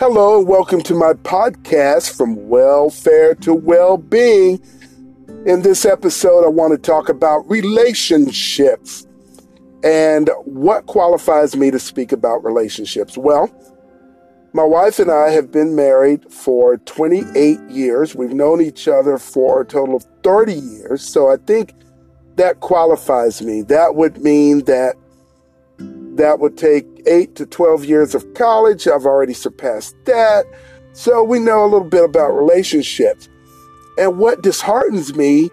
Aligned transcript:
Hello, 0.00 0.38
and 0.38 0.48
welcome 0.48 0.80
to 0.84 0.94
my 0.94 1.12
podcast 1.12 2.16
from 2.16 2.48
welfare 2.48 3.34
to 3.34 3.52
well 3.52 3.98
being. 3.98 4.58
In 5.44 5.60
this 5.60 5.84
episode, 5.84 6.42
I 6.42 6.48
want 6.48 6.72
to 6.72 6.78
talk 6.78 7.10
about 7.10 7.40
relationships 7.50 9.06
and 9.84 10.30
what 10.46 10.86
qualifies 10.86 11.54
me 11.54 11.70
to 11.70 11.78
speak 11.78 12.12
about 12.12 12.42
relationships. 12.42 13.18
Well, 13.18 13.50
my 14.54 14.64
wife 14.64 14.98
and 15.00 15.10
I 15.10 15.32
have 15.32 15.52
been 15.52 15.76
married 15.76 16.32
for 16.32 16.78
28 16.78 17.60
years. 17.68 18.14
We've 18.14 18.32
known 18.32 18.62
each 18.62 18.88
other 18.88 19.18
for 19.18 19.60
a 19.60 19.66
total 19.66 19.96
of 19.96 20.06
30 20.22 20.54
years. 20.54 21.02
So 21.02 21.30
I 21.30 21.36
think 21.36 21.74
that 22.36 22.60
qualifies 22.60 23.42
me. 23.42 23.60
That 23.60 23.96
would 23.96 24.22
mean 24.22 24.64
that 24.64 24.94
that 26.20 26.38
would 26.38 26.56
take 26.56 26.86
8 27.06 27.34
to 27.36 27.46
12 27.46 27.84
years 27.84 28.14
of 28.14 28.34
college. 28.34 28.86
I've 28.86 29.06
already 29.06 29.32
surpassed 29.32 29.96
that. 30.04 30.44
So 30.92 31.22
we 31.22 31.38
know 31.38 31.64
a 31.64 31.66
little 31.66 31.88
bit 31.88 32.04
about 32.04 32.30
relationships. 32.30 33.28
And 33.98 34.18
what 34.18 34.42
disheartens 34.42 35.14
me 35.14 35.50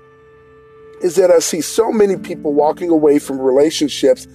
is 1.01 1.15
that 1.15 1.31
I 1.31 1.39
see 1.39 1.61
so 1.61 1.91
many 1.91 2.17
people 2.17 2.53
walking 2.53 2.89
away 2.89 3.19
from 3.19 3.39
relationships 3.39 4.27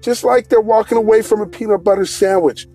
just 0.00 0.22
like 0.22 0.48
they're 0.48 0.60
walking 0.60 0.98
away 0.98 1.22
from 1.22 1.40
a 1.40 1.46
peanut 1.46 1.82
butter 1.82 2.04
sandwich. 2.04 2.66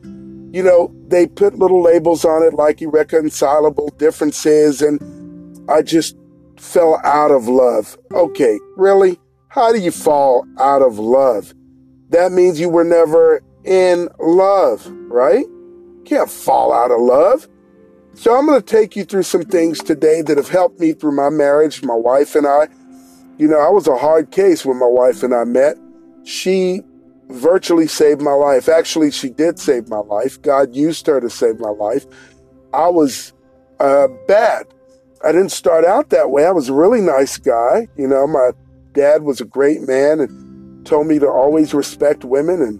You 0.51 0.63
know, 0.63 0.93
they 1.07 1.27
put 1.27 1.59
little 1.59 1.81
labels 1.81 2.25
on 2.25 2.41
it 2.43 2.55
like 2.55 2.81
irreconcilable 2.81 3.89
differences, 3.97 4.81
and 4.81 4.99
I 5.69 5.83
just 5.83 6.17
fell 6.57 6.99
out 7.03 7.29
of 7.29 7.47
love. 7.47 7.97
Okay, 8.11 8.59
really? 8.77 9.19
How 9.49 9.71
do 9.71 9.77
you 9.79 9.91
fall 9.91 10.47
out 10.59 10.81
of 10.81 10.97
love? 10.97 11.53
That 12.09 12.31
means 12.31 12.59
you 12.59 12.69
were 12.69 12.83
never 12.83 13.41
in 13.63 14.09
love, 14.19 14.85
right? 15.07 15.45
You 15.45 16.03
can't 16.05 16.29
fall 16.29 16.73
out 16.73 16.91
of 16.91 16.99
love. 16.99 17.47
So 18.15 18.35
I'm 18.35 18.47
going 18.47 18.61
to 18.61 18.65
take 18.65 18.95
you 18.95 19.05
through 19.05 19.23
some 19.23 19.43
things 19.43 19.79
today 19.79 20.21
that 20.23 20.37
have 20.37 20.49
helped 20.49 20.79
me 20.79 20.93
through 20.93 21.15
my 21.15 21.29
marriage, 21.29 21.83
my 21.83 21.95
wife 21.95 22.35
and 22.35 22.47
I. 22.47 22.67
You 23.37 23.47
know, 23.47 23.59
I 23.59 23.69
was 23.69 23.87
a 23.87 23.95
hard 23.95 24.31
case 24.31 24.65
when 24.65 24.77
my 24.77 24.87
wife 24.87 25.23
and 25.23 25.33
I 25.33 25.43
met. 25.45 25.77
She 26.25 26.81
virtually 27.29 27.87
saved 27.87 28.21
my 28.21 28.33
life. 28.33 28.67
Actually, 28.67 29.11
she 29.11 29.29
did 29.29 29.59
save 29.59 29.87
my 29.87 29.99
life. 29.99 30.41
God 30.41 30.75
used 30.75 31.07
her 31.07 31.21
to 31.21 31.29
save 31.29 31.59
my 31.59 31.69
life. 31.69 32.05
I 32.73 32.89
was 32.89 33.33
uh, 33.79 34.07
bad. 34.27 34.65
I 35.23 35.31
didn't 35.31 35.51
start 35.51 35.85
out 35.85 36.09
that 36.09 36.31
way. 36.31 36.45
I 36.45 36.51
was 36.51 36.69
a 36.69 36.73
really 36.73 37.01
nice 37.01 37.37
guy. 37.37 37.87
You 37.97 38.07
know, 38.07 38.25
my 38.25 38.51
dad 38.93 39.23
was 39.23 39.39
a 39.39 39.45
great 39.45 39.81
man 39.87 40.19
and 40.19 40.48
told 40.89 41.05
me 41.05 41.19
to 41.19 41.29
always 41.29 41.73
respect 41.73 42.25
women. 42.25 42.61
And 42.61 42.79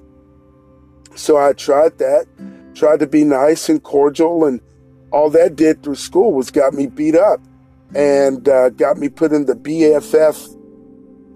so 1.15 1.37
I 1.37 1.53
tried 1.53 1.99
that, 1.99 2.25
tried 2.73 2.99
to 3.01 3.07
be 3.07 3.23
nice 3.23 3.69
and 3.69 3.81
cordial. 3.83 4.45
And 4.45 4.61
all 5.11 5.29
that 5.29 5.55
did 5.55 5.83
through 5.83 5.95
school 5.95 6.33
was 6.33 6.49
got 6.49 6.73
me 6.73 6.87
beat 6.87 7.15
up 7.15 7.39
and 7.93 8.49
uh, 8.49 8.69
got 8.69 8.97
me 8.97 9.09
put 9.09 9.31
in 9.31 9.45
the 9.45 9.53
BFF 9.53 10.57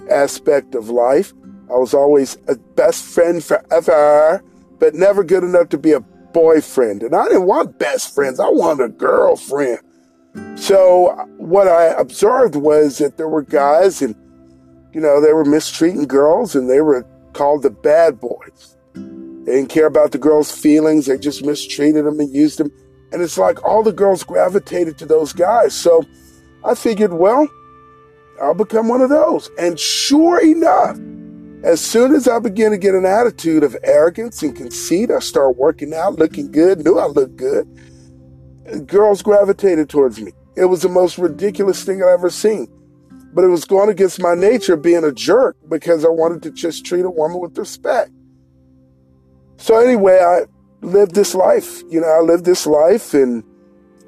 aspect 0.09 0.73
of 0.73 0.89
life. 0.89 1.31
I 1.69 1.77
was 1.77 1.93
always 1.93 2.37
a 2.47 2.55
best 2.55 3.05
friend 3.05 3.43
forever, 3.43 4.43
but 4.79 4.95
never 4.95 5.23
good 5.23 5.43
enough 5.43 5.69
to 5.69 5.77
be 5.77 5.91
a 5.91 5.99
boyfriend. 5.99 7.03
And 7.03 7.15
I 7.15 7.25
didn't 7.25 7.45
want 7.45 7.77
best 7.77 8.13
friends, 8.15 8.39
I 8.39 8.49
wanted 8.49 8.85
a 8.85 8.89
girlfriend. 8.89 9.79
So 10.55 11.13
what 11.37 11.67
I 11.67 11.85
observed 11.85 12.55
was 12.55 12.97
that 12.97 13.17
there 13.17 13.29
were 13.29 13.43
guys 13.43 14.01
and, 14.01 14.15
you 14.93 15.01
know, 15.01 15.19
they 15.19 15.33
were 15.33 15.45
mistreating 15.45 16.05
girls 16.05 16.55
and 16.55 16.69
they 16.69 16.81
were 16.81 17.05
called 17.33 17.63
the 17.63 17.71
bad 17.71 18.19
boys. 18.19 18.77
They 18.93 19.55
didn't 19.55 19.69
care 19.69 19.87
about 19.87 20.11
the 20.11 20.17
girls' 20.17 20.51
feelings. 20.51 21.07
They 21.07 21.17
just 21.17 21.43
mistreated 21.43 22.05
them 22.05 22.19
and 22.19 22.33
used 22.33 22.59
them. 22.59 22.71
And 23.11 23.21
it's 23.21 23.37
like 23.37 23.63
all 23.63 23.83
the 23.83 23.91
girls 23.91 24.23
gravitated 24.23 24.97
to 24.99 25.05
those 25.05 25.33
guys. 25.33 25.75
So 25.75 26.03
I 26.63 26.75
figured, 26.75 27.13
well, 27.13 27.47
I'll 28.41 28.53
become 28.53 28.87
one 28.87 29.01
of 29.01 29.09
those. 29.09 29.49
And 29.59 29.79
sure 29.79 30.41
enough, 30.41 30.97
as 31.63 31.81
soon 31.81 32.13
as 32.13 32.27
I 32.27 32.39
began 32.39 32.71
to 32.71 32.77
get 32.77 32.95
an 32.95 33.05
attitude 33.05 33.63
of 33.63 33.75
arrogance 33.83 34.43
and 34.43 34.55
conceit, 34.55 35.11
I 35.11 35.19
started 35.19 35.57
working 35.57 35.93
out, 35.93 36.15
looking 36.15 36.51
good, 36.51 36.83
knew 36.83 36.99
I 36.99 37.05
looked 37.05 37.35
good. 37.35 37.67
Girls 38.87 39.21
gravitated 39.21 39.89
towards 39.89 40.21
me. 40.21 40.33
It 40.55 40.65
was 40.65 40.81
the 40.81 40.89
most 40.89 41.17
ridiculous 41.17 41.83
thing 41.83 42.03
I'd 42.03 42.13
ever 42.13 42.29
seen. 42.29 42.67
But 43.33 43.43
it 43.43 43.47
was 43.47 43.65
going 43.65 43.89
against 43.89 44.21
my 44.21 44.35
nature 44.35 44.77
being 44.77 45.03
a 45.03 45.11
jerk 45.11 45.57
because 45.67 46.05
I 46.05 46.09
wanted 46.09 46.43
to 46.43 46.51
just 46.51 46.85
treat 46.85 47.03
a 47.03 47.09
woman 47.09 47.39
with 47.39 47.57
respect. 47.57 48.11
So 49.57 49.79
anyway, 49.79 50.19
I 50.19 50.45
lived 50.85 51.15
this 51.15 51.33
life. 51.33 51.81
You 51.89 52.01
know, 52.01 52.07
I 52.07 52.19
lived 52.19 52.45
this 52.45 52.67
life 52.67 53.13
and 53.13 53.43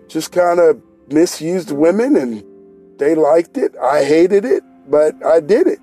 just 0.07 0.31
kind 0.31 0.59
of 0.59 0.81
misused 1.09 1.71
women 1.71 2.15
and 2.15 2.43
they 2.99 3.15
liked 3.15 3.57
it. 3.57 3.75
I 3.77 4.03
hated 4.03 4.45
it, 4.45 4.63
but 4.87 5.13
I 5.25 5.39
did 5.39 5.67
it. 5.67 5.79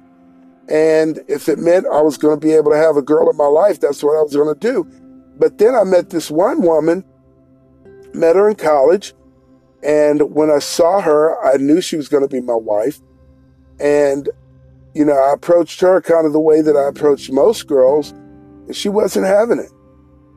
And 0.69 1.21
if 1.29 1.49
it 1.49 1.59
meant 1.59 1.87
I 1.87 2.01
was 2.01 2.17
going 2.17 2.39
to 2.39 2.47
be 2.47 2.53
able 2.53 2.71
to 2.71 2.77
have 2.77 2.97
a 2.97 3.03
girl 3.03 3.29
in 3.29 3.37
my 3.37 3.47
life, 3.47 3.81
that's 3.81 4.03
what 4.03 4.17
I 4.17 4.23
was 4.23 4.35
going 4.35 4.55
to 4.55 4.61
do. 4.61 4.89
But 5.39 5.59
then 5.59 5.75
I 5.75 5.85
met 5.85 6.11
this 6.11 6.31
one 6.31 6.63
woman, 6.63 7.05
met 8.15 8.37
her 8.37 8.49
in 8.49 8.57
college. 8.57 9.15
And 9.83 10.35
when 10.35 10.51
I 10.51 10.61
saw 10.61 11.01
her, 11.01 11.43
I 11.45 11.57
knew 11.57 11.81
she 11.81 11.97
was 11.97 12.09
going 12.09 12.23
to 12.23 12.29
be 12.29 12.41
my 12.41 12.55
wife. 12.55 13.01
And, 13.83 14.31
you 14.95 15.05
know, 15.05 15.13
I 15.13 15.35
approached 15.35 15.81
her 15.81 16.01
kind 16.01 16.27
of 16.27 16.33
the 16.33 16.41
way 16.41 16.63
that 16.63 16.77
I 16.77 16.89
approached 16.89 17.33
most 17.33 17.67
girls, 17.67 18.13
and 18.13 18.75
she 18.77 18.89
wasn't 18.89 19.27
having 19.27 19.59
it. 19.59 19.73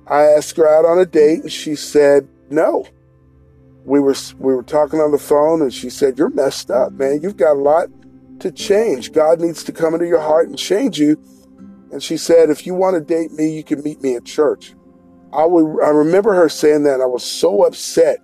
I 0.08 0.24
asked 0.24 0.58
her 0.58 0.68
out 0.68 0.86
on 0.86 1.00
a 1.00 1.06
date, 1.06 1.42
and 1.42 1.52
she 1.52 1.76
said 1.76 2.28
no. 2.50 2.86
We 3.86 4.00
were 4.00 4.16
we 4.40 4.54
were 4.54 4.64
talking 4.64 5.00
on 5.00 5.12
the 5.12 5.20
phone 5.20 5.62
and 5.62 5.74
she 5.74 5.90
said 5.90 6.18
you're 6.18 6.30
messed 6.30 6.72
up 6.72 6.94
man. 6.94 7.22
You've 7.22 7.38
got 7.38 7.54
a 7.54 7.60
lot 7.60 7.90
to 8.40 8.52
change. 8.52 9.12
God 9.12 9.40
needs 9.40 9.64
to 9.64 9.72
come 9.72 9.94
into 9.94 10.08
your 10.08 10.22
heart 10.22 10.48
and 10.48 10.58
change 10.58 11.00
you. 11.00 11.22
And 11.92 12.02
she 12.02 12.18
said 12.18 12.50
if 12.50 12.66
you 12.66 12.74
want 12.74 12.96
to 12.96 13.02
date 13.02 13.32
me 13.32 13.56
you 13.56 13.64
can 13.64 13.84
meet 13.84 14.02
me 14.02 14.16
at 14.16 14.26
church. 14.26 14.74
I 15.32 15.46
would 15.46 15.84
i 15.84 15.90
remember 15.90 16.34
her 16.34 16.50
saying 16.50 16.84
that 16.84 17.02
i 17.02 17.06
was 17.06 17.24
so 17.24 17.64
upset. 17.64 18.20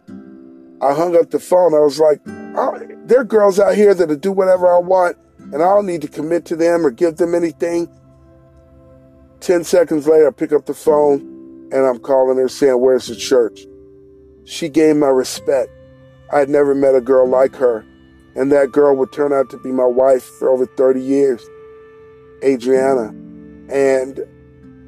I 0.82 0.94
hung 0.94 1.16
up 1.16 1.30
the 1.30 1.40
phone. 1.40 1.76
I 1.76 1.80
was 1.80 2.00
like 2.00 2.22
oh, 2.28 2.91
there 3.12 3.22
are 3.22 3.26
girls 3.26 3.60
out 3.60 3.76
here 3.76 3.94
that'll 3.94 4.16
do 4.16 4.32
whatever 4.32 4.74
i 4.74 4.80
want 4.80 5.18
and 5.40 5.56
i 5.56 5.76
don't 5.76 5.86
need 5.86 6.02
to 6.02 6.08
commit 6.08 6.46
to 6.46 6.56
them 6.56 6.86
or 6.86 6.92
give 6.92 7.18
them 7.18 7.36
anything 7.36 7.88
10 9.42 9.64
seconds 9.64 10.08
later 10.08 10.28
i 10.28 10.32
pick 10.32 10.52
up 10.52 10.66
the 10.66 10.74
phone 10.74 11.20
and 11.72 11.86
i'm 11.86 12.00
calling 12.00 12.38
her 12.38 12.48
saying 12.50 12.80
where's 12.80 13.08
the 13.08 13.16
church 13.16 13.62
she 14.46 14.70
gained 14.70 15.00
my 15.00 15.08
respect. 15.08 15.70
I 16.32 16.40
had 16.40 16.50
never 16.50 16.74
met 16.74 16.96
a 16.96 17.02
girl 17.02 17.28
like 17.28 17.56
her, 17.56 17.86
and 18.36 18.52
that 18.52 18.72
girl 18.72 18.96
would 18.96 19.12
turn 19.12 19.34
out 19.34 19.50
to 19.52 19.58
be 19.58 19.72
my 19.72 19.86
wife 19.86 20.24
for 20.24 20.50
over 20.50 20.66
30 20.66 21.02
years, 21.02 21.42
Adriana. 22.44 23.10
And 23.70 24.20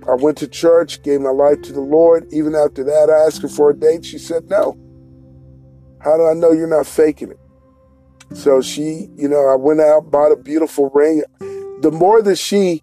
I 0.08 0.16
went 0.16 0.38
to 0.40 0.48
church, 0.48 1.02
gave 1.04 1.22
my 1.22 1.30
life 1.30 1.62
to 1.64 1.74
the 1.74 1.82
Lord. 1.82 2.28
Even 2.32 2.56
after 2.56 2.84
that, 2.84 3.10
I 3.10 3.26
asked 3.26 3.42
her 3.42 3.48
for 3.48 3.70
a 3.70 3.74
date. 3.74 4.06
She 4.06 4.18
said 4.18 4.50
no. 4.50 4.78
How 6.02 6.18
do 6.18 6.26
I 6.26 6.34
know 6.34 6.52
you're 6.52 6.68
not 6.68 6.88
faking 6.88 7.32
it? 7.32 7.40
So 8.32 8.62
she, 8.62 9.10
you 9.16 9.28
know, 9.28 9.48
I 9.48 9.56
went 9.56 9.82
out, 9.82 10.10
bought 10.10 10.32
a 10.32 10.36
beautiful 10.36 10.90
ring. 10.90 11.24
The 11.82 11.92
more 11.92 12.22
that 12.22 12.38
she 12.38 12.82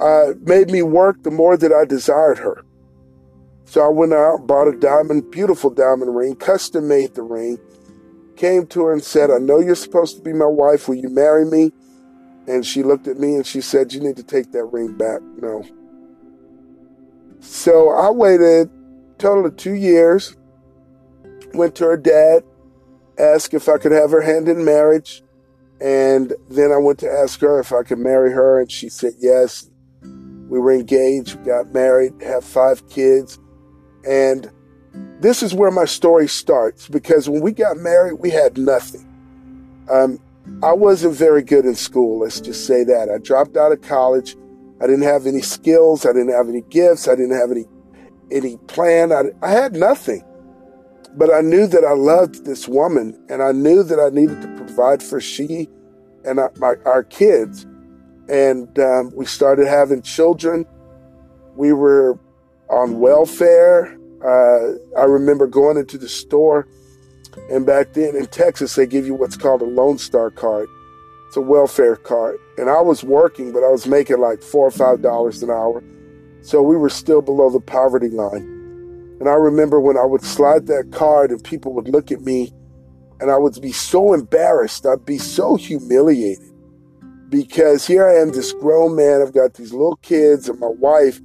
uh, 0.00 0.34
made 0.42 0.70
me 0.70 0.82
work, 0.82 1.22
the 1.22 1.30
more 1.30 1.56
that 1.56 1.72
I 1.72 1.84
desired 1.84 2.38
her. 2.38 2.64
So 3.64 3.84
I 3.84 3.88
went 3.88 4.12
out, 4.12 4.46
bought 4.46 4.68
a 4.68 4.78
diamond, 4.78 5.30
beautiful 5.30 5.70
diamond 5.70 6.16
ring, 6.16 6.36
custom 6.36 6.88
made 6.88 7.14
the 7.14 7.22
ring, 7.22 7.58
came 8.36 8.66
to 8.68 8.84
her 8.84 8.92
and 8.92 9.02
said, 9.02 9.30
I 9.30 9.38
know 9.38 9.58
you're 9.58 9.74
supposed 9.74 10.16
to 10.16 10.22
be 10.22 10.32
my 10.32 10.46
wife. 10.46 10.88
Will 10.88 10.94
you 10.94 11.10
marry 11.10 11.44
me? 11.44 11.72
And 12.46 12.64
she 12.64 12.82
looked 12.82 13.08
at 13.08 13.18
me 13.18 13.34
and 13.34 13.46
she 13.46 13.60
said, 13.60 13.92
You 13.92 14.00
need 14.00 14.16
to 14.16 14.22
take 14.22 14.52
that 14.52 14.64
ring 14.64 14.96
back. 14.96 15.20
No. 15.36 15.64
So 17.40 17.90
I 17.90 18.10
waited 18.10 18.70
total 19.18 19.44
of 19.44 19.56
two 19.56 19.74
years, 19.74 20.34
went 21.52 21.74
to 21.76 21.84
her 21.84 21.96
dad, 21.96 22.42
asked 23.18 23.54
if 23.54 23.68
I 23.68 23.78
could 23.78 23.92
have 23.92 24.10
her 24.10 24.20
hand 24.20 24.48
in 24.48 24.64
marriage. 24.64 25.22
And 25.80 26.34
then 26.48 26.72
I 26.72 26.78
went 26.78 26.98
to 27.00 27.10
ask 27.10 27.40
her 27.40 27.60
if 27.60 27.72
I 27.72 27.82
could 27.82 27.98
marry 27.98 28.32
her, 28.32 28.60
and 28.60 28.70
she 28.70 28.88
said 28.88 29.14
yes. 29.18 29.70
We 30.02 30.58
were 30.58 30.72
engaged, 30.72 31.44
got 31.44 31.72
married, 31.72 32.14
have 32.22 32.42
five 32.42 32.88
kids. 32.88 33.38
And 34.08 34.50
this 35.20 35.42
is 35.42 35.54
where 35.54 35.70
my 35.70 35.84
story 35.84 36.26
starts 36.26 36.88
because 36.88 37.28
when 37.28 37.42
we 37.42 37.52
got 37.52 37.76
married, 37.76 38.14
we 38.14 38.30
had 38.30 38.56
nothing. 38.56 39.04
Um, 39.90 40.18
I 40.62 40.72
wasn't 40.72 41.14
very 41.14 41.42
good 41.42 41.64
in 41.64 41.74
school, 41.74 42.20
let's 42.20 42.40
just 42.40 42.66
say 42.66 42.82
that. 42.84 43.10
I 43.10 43.18
dropped 43.18 43.56
out 43.56 43.72
of 43.72 43.82
college. 43.82 44.36
I 44.80 44.86
didn't 44.86 45.02
have 45.02 45.26
any 45.26 45.42
skills. 45.42 46.06
I 46.06 46.12
didn't 46.12 46.32
have 46.32 46.48
any 46.48 46.62
gifts. 46.62 47.08
I 47.08 47.14
didn't 47.14 47.36
have 47.36 47.50
any 47.50 47.66
any 48.30 48.56
plan. 48.68 49.12
I, 49.12 49.24
I 49.42 49.50
had 49.50 49.74
nothing. 49.74 50.22
But 51.18 51.34
I 51.34 51.40
knew 51.40 51.66
that 51.66 51.84
I 51.84 51.94
loved 51.94 52.44
this 52.44 52.68
woman 52.68 53.20
and 53.28 53.42
I 53.42 53.50
knew 53.50 53.82
that 53.82 53.98
I 53.98 54.08
needed 54.08 54.40
to 54.40 54.48
provide 54.54 55.02
for 55.02 55.20
she 55.20 55.68
and 56.24 56.38
our, 56.38 56.52
my, 56.58 56.74
our 56.84 57.02
kids. 57.02 57.66
And 58.28 58.78
um, 58.78 59.10
we 59.16 59.26
started 59.26 59.66
having 59.66 60.00
children. 60.02 60.64
We 61.56 61.72
were 61.72 62.20
on 62.70 63.00
welfare. 63.00 63.98
Uh, 64.24 64.78
I 64.96 65.04
remember 65.06 65.48
going 65.48 65.76
into 65.76 65.98
the 65.98 66.08
store, 66.08 66.68
and 67.50 67.66
back 67.66 67.94
then 67.94 68.14
in 68.14 68.26
Texas, 68.26 68.74
they 68.74 68.86
give 68.86 69.04
you 69.06 69.14
what's 69.14 69.36
called 69.36 69.62
a 69.62 69.64
Lone 69.64 69.98
Star 69.98 70.30
card. 70.30 70.68
It's 71.26 71.36
a 71.36 71.40
welfare 71.40 71.96
card. 71.96 72.38
And 72.58 72.70
I 72.70 72.80
was 72.80 73.02
working, 73.02 73.52
but 73.52 73.64
I 73.64 73.70
was 73.70 73.86
making 73.86 74.18
like 74.18 74.42
four 74.42 74.66
or 74.66 74.70
five 74.70 75.02
dollars 75.02 75.42
an 75.42 75.50
hour. 75.50 75.82
So 76.42 76.62
we 76.62 76.76
were 76.76 76.90
still 76.90 77.22
below 77.22 77.50
the 77.50 77.60
poverty 77.60 78.08
line. 78.08 78.57
And 79.20 79.28
I 79.28 79.34
remember 79.34 79.80
when 79.80 79.96
I 79.96 80.04
would 80.04 80.22
slide 80.22 80.66
that 80.66 80.92
card 80.92 81.30
and 81.30 81.42
people 81.42 81.72
would 81.74 81.88
look 81.88 82.12
at 82.12 82.20
me 82.20 82.52
and 83.20 83.30
I 83.30 83.36
would 83.36 83.60
be 83.60 83.72
so 83.72 84.14
embarrassed. 84.14 84.86
I'd 84.86 85.04
be 85.04 85.18
so 85.18 85.56
humiliated 85.56 86.52
because 87.28 87.86
here 87.86 88.08
I 88.08 88.20
am, 88.20 88.30
this 88.30 88.52
grown 88.52 88.96
man. 88.96 89.20
I've 89.20 89.34
got 89.34 89.54
these 89.54 89.72
little 89.72 89.96
kids 89.96 90.48
and 90.48 90.60
my 90.60 90.68
wife. 90.68 91.20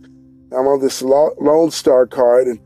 I'm 0.52 0.68
on 0.68 0.82
this 0.82 1.02
Lone 1.02 1.72
Star 1.72 2.08
card 2.08 2.48
and 2.48 2.60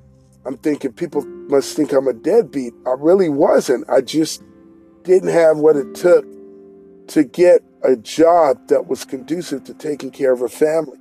I'm 0.46 0.58
thinking 0.58 0.94
people 0.94 1.26
must 1.26 1.76
think 1.76 1.92
I'm 1.92 2.08
a 2.08 2.14
deadbeat. 2.14 2.74
I 2.86 2.96
really 2.98 3.30
wasn't. 3.30 3.90
I 3.90 4.02
just 4.02 4.44
didn't 5.04 5.30
have 5.30 5.58
what 5.58 5.76
it 5.76 5.94
took 5.94 6.26
to 7.08 7.24
get 7.24 7.62
a 7.84 7.96
job 7.96 8.68
that 8.68 8.88
was 8.88 9.06
conducive 9.06 9.64
to 9.66 9.74
taking 9.74 10.12
care 10.12 10.34
of 10.34 10.42
a 10.42 10.50
family. 10.50 10.98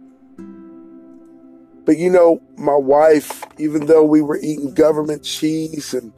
But 1.87 1.99
you 1.99 2.11
know, 2.11 2.43
my 2.59 2.75
wife, 2.75 3.45
even 3.59 3.87
though 3.87 4.05
we 4.05 4.21
were 4.21 4.39
eating 4.39 4.75
government 4.75 5.23
cheese 5.23 5.95
and 5.95 6.13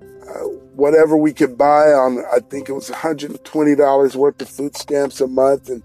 uh, 0.00 0.48
whatever 0.74 1.18
we 1.18 1.34
could 1.34 1.58
buy 1.58 1.92
on, 1.92 2.24
I 2.34 2.40
think 2.40 2.70
it 2.70 2.72
was 2.72 2.88
$120 2.88 4.16
worth 4.16 4.40
of 4.40 4.48
food 4.48 4.74
stamps 4.74 5.20
a 5.20 5.26
month, 5.26 5.68
and 5.68 5.82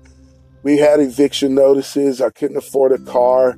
we 0.63 0.77
had 0.77 1.01
eviction 1.01 1.53
notices. 1.53 2.21
I 2.21 2.29
couldn't 2.29 2.56
afford 2.56 2.94
a 2.94 3.00
car. 3.00 3.57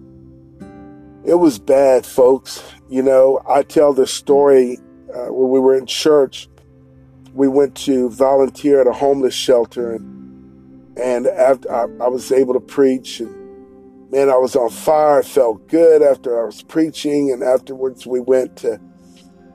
It 1.24 1.36
was 1.36 1.60
bad, 1.60 2.04
folks. 2.04 2.64
You 2.90 3.04
know, 3.04 3.40
I 3.48 3.62
tell 3.62 3.94
the 3.94 4.08
story 4.08 4.80
uh, 5.14 5.28
when 5.28 5.52
we 5.52 5.60
were 5.60 5.78
in 5.78 5.86
church. 5.86 6.50
We 7.34 7.48
went 7.48 7.76
to 7.86 8.10
volunteer 8.10 8.82
at 8.82 8.88
a 8.88 8.94
homeless 8.94 9.36
shelter, 9.36 9.94
and 9.94 10.98
and 11.00 11.28
after 11.28 11.72
I, 11.72 11.84
I 12.04 12.08
was 12.08 12.32
able 12.32 12.56
to 12.56 12.60
preach 12.60 13.20
and 13.20 13.39
man, 14.12 14.30
I 14.30 14.38
was 14.38 14.56
on 14.56 14.70
fire. 14.70 15.20
I 15.20 15.22
felt 15.22 15.68
good 15.68 16.02
after 16.02 16.42
I 16.42 16.46
was 16.46 16.62
preaching, 16.64 17.32
and 17.32 17.44
afterwards 17.44 18.08
we 18.08 18.20
went 18.20 18.58
to 18.58 18.80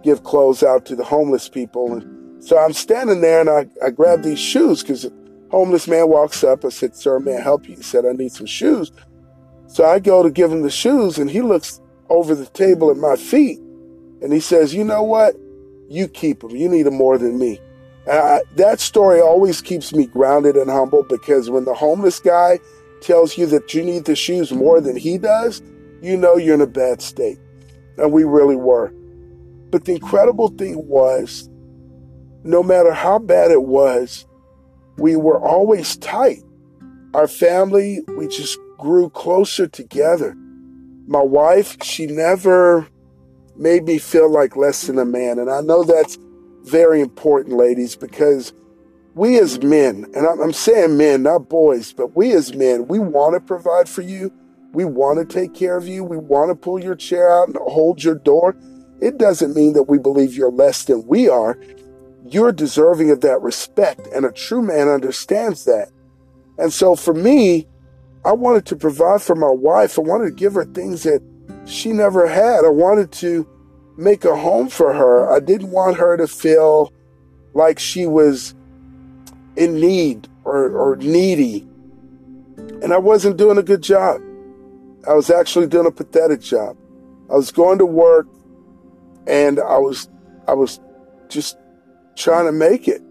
give 0.03 0.23
clothes 0.23 0.62
out 0.62 0.87
to 0.87 0.97
the 0.97 1.05
homeless 1.05 1.49
people. 1.49 1.93
And 1.93 2.45
so 2.45 2.59
I'm 2.59 2.73
standing 2.73 3.21
there, 3.21 3.41
and 3.41 3.51
I, 3.51 3.67
I 3.85 3.91
grabbed 3.91 4.25
these 4.25 4.39
shoes 4.39 4.83
because 4.83 5.11
homeless 5.51 5.89
man 5.89 6.09
walks 6.09 6.45
up. 6.45 6.65
I 6.65 6.69
said, 6.69 6.97
"Sir, 6.97 7.19
may 7.19 7.37
I 7.37 7.41
help 7.41 7.69
you?" 7.69 7.77
He 7.77 7.83
said, 7.83 8.06
"I 8.06 8.12
need 8.12 8.33
some 8.33 8.47
shoes." 8.47 8.93
So 9.67 9.85
I 9.85 9.99
go 9.99 10.23
to 10.23 10.31
give 10.31 10.53
him 10.53 10.62
the 10.62 10.71
shoes, 10.71 11.19
and 11.19 11.31
he 11.31 11.43
looks 11.43 11.81
over 12.09 12.35
the 12.35 12.47
table 12.47 12.91
at 12.91 12.97
my 12.97 13.17
feet, 13.17 13.59
and 14.23 14.33
he 14.33 14.41
says, 14.41 14.75
"You 14.75 14.85
know 14.85 15.03
what? 15.03 15.37
You 15.89 16.06
keep 16.09 16.41
them. 16.41 16.51
You 16.51 16.69
need 16.69 16.85
them 16.85 16.95
more 16.95 17.19
than 17.19 17.39
me." 17.39 17.61
I, 18.06 18.43
that 18.56 18.81
story 18.81 19.21
always 19.21 19.62
keeps 19.62 19.95
me 19.95 20.06
grounded 20.06 20.56
and 20.56 20.71
humble 20.71 21.05
because 21.05 21.49
when 21.49 21.65
the 21.65 21.73
homeless 21.73 22.21
guy 22.21 22.61
tells 23.05 23.37
you 23.37 23.47
that 23.47 23.75
you 23.75 23.83
need 23.83 24.05
the 24.05 24.17
shoes 24.17 24.53
more 24.53 24.81
than 24.81 24.97
he 24.97 25.19
does, 25.19 25.62
you 26.03 26.17
know 26.17 26.37
you're 26.37 26.55
in 26.55 26.61
a 26.61 26.67
bad 26.67 27.03
state. 27.03 27.39
And 27.97 28.12
we 28.12 28.25
really 28.25 28.56
were. 28.56 28.93
But 29.71 29.85
the 29.85 29.93
incredible 29.93 30.49
thing 30.49 30.87
was, 30.87 31.49
no 32.43 32.62
matter 32.62 32.93
how 32.93 33.19
bad 33.19 33.51
it 33.51 33.62
was, 33.62 34.27
we 34.99 35.17
were 35.17 35.41
always 35.41 35.97
tight. 35.97 36.43
Our 37.15 37.29
family, 37.29 38.01
we 38.17 38.29
just 38.29 38.59
grew 38.79 39.11
closer 39.11 39.67
together. 39.67 40.35
My 41.06 41.23
wife, 41.23 41.83
she 41.83 42.06
never 42.06 42.87
made 43.56 43.85
me 43.85 43.99
feel 43.99 44.31
like 44.31 44.56
less 44.56 44.87
than 44.87 44.99
a 44.99 45.05
man. 45.05 45.39
And 45.39 45.51
I 45.51 45.61
know 45.61 45.85
that's 45.85 46.19
very 46.62 47.01
important, 47.01 47.56
ladies, 47.56 47.97
because 47.97 48.53
we 49.14 49.38
as 49.38 49.62
men, 49.62 50.06
and 50.14 50.26
I'm 50.26 50.52
saying 50.52 50.96
men, 50.96 51.22
not 51.22 51.49
boys, 51.49 51.93
but 51.93 52.16
we 52.16 52.32
as 52.32 52.55
men, 52.55 52.88
we 52.88 52.99
want 52.99 53.34
to 53.34 53.40
provide 53.40 53.88
for 53.88 54.02
you. 54.02 54.32
We 54.72 54.84
want 54.84 55.19
to 55.20 55.25
take 55.25 55.55
care 55.55 55.76
of 55.76 55.87
you. 55.87 56.02
We 56.02 56.16
want 56.16 56.50
to 56.50 56.56
pull 56.56 56.82
your 56.82 56.96
chair 56.96 57.31
out 57.31 57.46
and 57.46 57.56
hold 57.56 58.02
your 58.02 58.16
door. 58.16 58.56
It 59.00 59.19
doesn't 59.19 59.55
mean 59.55 59.75
that 59.75 59.84
we 59.84 59.99
believe 59.99 60.34
you're 60.34 60.50
less 60.50 60.84
than 60.84 61.06
we 61.06 61.28
are. 61.28 61.56
You're 62.26 62.52
deserving 62.52 63.11
of 63.11 63.20
that 63.20 63.40
respect, 63.40 64.08
and 64.12 64.25
a 64.25 64.32
true 64.32 64.62
man 64.62 64.88
understands 64.88 65.64
that. 65.64 65.90
And 66.58 66.72
so 66.72 66.96
for 66.96 67.14
me, 67.14 67.69
I 68.25 68.32
wanted 68.32 68.67
to 68.67 68.76
provide 68.76 69.22
for 69.22 69.37
my 69.37 69.50
wife. 69.50 69.99
I 69.99 70.02
wanted 70.02 70.25
to 70.25 70.32
give 70.32 70.55
her 70.55 70.64
things 70.64 71.05
that 71.05 71.22
she 71.67 71.93
never 71.93 72.26
had. 72.26 72.64
I 72.64 72.70
wanted 72.70 73.12
to 73.12 73.46
make 73.96 74.25
a 74.25 74.34
home 74.34 74.69
for 74.69 74.93
her. 74.93 75.31
I 75.31 75.38
didn't 75.38 75.70
want 75.70 75.99
her 75.99 76.17
to 76.17 76.26
feel 76.26 76.93
like 77.52 77.78
she 77.78 78.06
was 78.06 78.55
in 79.56 79.81
need 79.81 80.29
or, 80.45 80.71
or 80.71 80.97
needy. 80.97 81.67
And 82.83 82.93
I 82.93 82.99
wasn't 82.99 83.37
doing 83.37 83.59
a 83.59 83.62
good 83.62 83.83
job. 83.83 84.21
I 85.09 85.15
was 85.15 85.31
actually 85.31 85.67
doing 85.67 85.87
a 85.87 85.91
pathetic 85.91 86.41
job. 86.41 86.77
I 87.31 87.35
was 87.35 87.51
going 87.51 87.79
to 87.79 87.87
work 87.87 88.27
and 89.27 89.59
I 89.59 89.79
was 89.79 90.09
I 90.47 90.53
was 90.53 90.81
just 91.29 91.56
trying 92.17 92.47
to 92.47 92.53
make 92.53 92.87
it, 92.87 93.03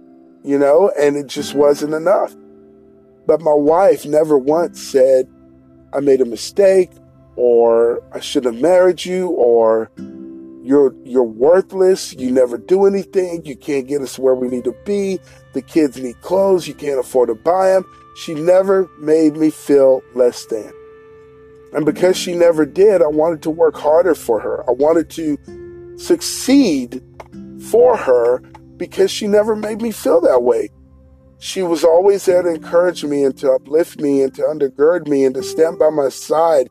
you 0.44 0.57
know, 0.57 0.92
and 1.00 1.16
it 1.16 1.28
just 1.28 1.56
wasn't 1.56 1.94
enough. 1.94 2.36
But 3.25 3.42
my 3.42 3.54
wife 3.54 4.06
never 4.06 4.38
once 4.38 4.81
said 4.81 5.28
I 5.94 6.00
made 6.00 6.22
a 6.22 6.25
mistake 6.25 6.92
or 7.36 8.04
I 8.13 8.19
should 8.19 8.45
have 8.45 8.56
married 8.56 9.04
you 9.06 9.30
or 9.30 9.92
you're 10.63 10.95
you're 11.04 11.24
worthless. 11.24 12.13
You 12.13 12.31
never 12.31 12.57
do 12.57 12.86
anything. 12.86 13.45
You 13.45 13.56
can't 13.56 13.88
get 13.88 14.01
us 14.01 14.18
where 14.18 14.36
we 14.36 14.48
need 14.48 14.63
to 14.66 14.75
be. 14.86 15.19
The 15.53 15.61
kids 15.61 15.97
need 15.97 16.19
clothes. 16.21 16.67
You 16.67 16.73
can't 16.73 17.00
afford 17.00 17.29
to 17.29 17.35
buy 17.35 17.69
them. 17.69 17.85
She 18.15 18.33
never 18.33 18.89
made 19.00 19.35
me 19.35 19.50
feel 19.50 20.01
less 20.15 20.45
than. 20.45 20.71
And 21.73 21.85
because 21.85 22.15
she 22.17 22.35
never 22.35 22.65
did, 22.65 23.01
I 23.01 23.07
wanted 23.07 23.41
to 23.44 23.50
work 23.50 23.75
harder 23.75 24.13
for 24.13 24.39
her. 24.39 24.67
I 24.69 24.73
wanted 24.73 25.09
to 25.11 25.97
succeed 25.97 27.01
for 27.69 27.97
her 27.97 28.39
because 28.77 29.09
she 29.09 29.27
never 29.27 29.55
made 29.55 29.81
me 29.81 29.91
feel 29.91 30.21
that 30.21 30.44
way. 30.44 30.69
She 31.39 31.63
was 31.63 31.83
always 31.83 32.25
there 32.25 32.41
to 32.41 32.49
encourage 32.53 33.03
me 33.03 33.23
and 33.23 33.35
to 33.38 33.51
uplift 33.51 33.99
me 33.99 34.21
and 34.21 34.33
to 34.35 34.44
undergird 34.44 35.07
me 35.07 35.25
and 35.25 35.35
to 35.35 35.44
stand 35.44 35.79
by 35.79 35.89
my 35.89 36.09
side 36.09 36.69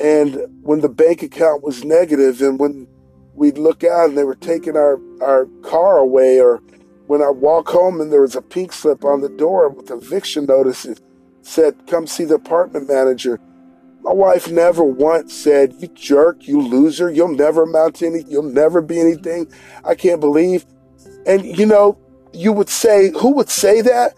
and 0.00 0.46
when 0.62 0.80
the 0.80 0.88
bank 0.88 1.22
account 1.22 1.62
was 1.62 1.84
negative 1.84 2.40
and 2.40 2.58
when 2.58 2.88
we'd 3.34 3.58
look 3.58 3.84
out 3.84 4.08
and 4.08 4.18
they 4.18 4.24
were 4.24 4.34
taking 4.34 4.74
our, 4.76 4.98
our 5.20 5.44
car 5.62 5.98
away, 5.98 6.40
or 6.40 6.62
when 7.10 7.22
I 7.22 7.30
walk 7.30 7.68
home 7.70 8.00
and 8.00 8.12
there 8.12 8.20
was 8.20 8.36
a 8.36 8.40
pink 8.40 8.72
slip 8.72 9.04
on 9.04 9.20
the 9.20 9.28
door 9.28 9.68
with 9.68 9.90
eviction 9.90 10.46
notices, 10.46 11.00
said, 11.42 11.74
Come 11.88 12.06
see 12.06 12.22
the 12.22 12.36
apartment 12.36 12.86
manager. 12.86 13.40
My 14.02 14.12
wife 14.12 14.48
never 14.48 14.84
once 14.84 15.34
said, 15.34 15.74
You 15.80 15.88
jerk, 15.88 16.46
you 16.46 16.62
loser, 16.62 17.10
you'll 17.10 17.34
never 17.34 17.64
amount 17.64 17.96
to 17.96 18.06
anything, 18.06 18.30
you'll 18.30 18.44
never 18.44 18.80
be 18.80 19.00
anything. 19.00 19.50
I 19.84 19.96
can't 19.96 20.20
believe. 20.20 20.64
And 21.26 21.44
you 21.44 21.66
know, 21.66 21.98
you 22.32 22.52
would 22.52 22.68
say, 22.68 23.10
Who 23.18 23.32
would 23.32 23.50
say 23.50 23.80
that? 23.80 24.14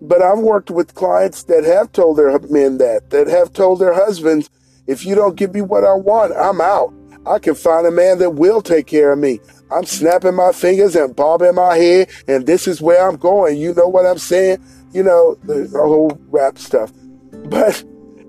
But 0.00 0.20
I've 0.20 0.40
worked 0.40 0.72
with 0.72 0.96
clients 0.96 1.44
that 1.44 1.62
have 1.62 1.92
told 1.92 2.18
their 2.18 2.36
men 2.50 2.78
that, 2.78 3.10
that 3.10 3.28
have 3.28 3.52
told 3.52 3.78
their 3.78 3.94
husbands, 3.94 4.50
if 4.88 5.06
you 5.06 5.14
don't 5.14 5.36
give 5.36 5.54
me 5.54 5.60
what 5.60 5.84
I 5.84 5.94
want, 5.94 6.32
I'm 6.36 6.60
out. 6.60 6.92
I 7.24 7.38
can 7.38 7.54
find 7.54 7.86
a 7.86 7.92
man 7.92 8.18
that 8.18 8.30
will 8.30 8.62
take 8.62 8.88
care 8.88 9.12
of 9.12 9.20
me. 9.20 9.38
I'm 9.70 9.84
snapping 9.84 10.34
my 10.34 10.52
fingers 10.52 10.94
and 10.94 11.14
bobbing 11.14 11.54
my 11.54 11.76
head, 11.76 12.10
and 12.28 12.46
this 12.46 12.68
is 12.68 12.80
where 12.80 13.08
I'm 13.08 13.16
going. 13.16 13.58
You 13.58 13.74
know 13.74 13.88
what 13.88 14.06
I'm 14.06 14.18
saying? 14.18 14.64
You 14.92 15.02
know, 15.02 15.36
the, 15.44 15.68
whole 15.72 16.18
rap 16.28 16.58
stuff. 16.58 16.92
But 17.48 17.84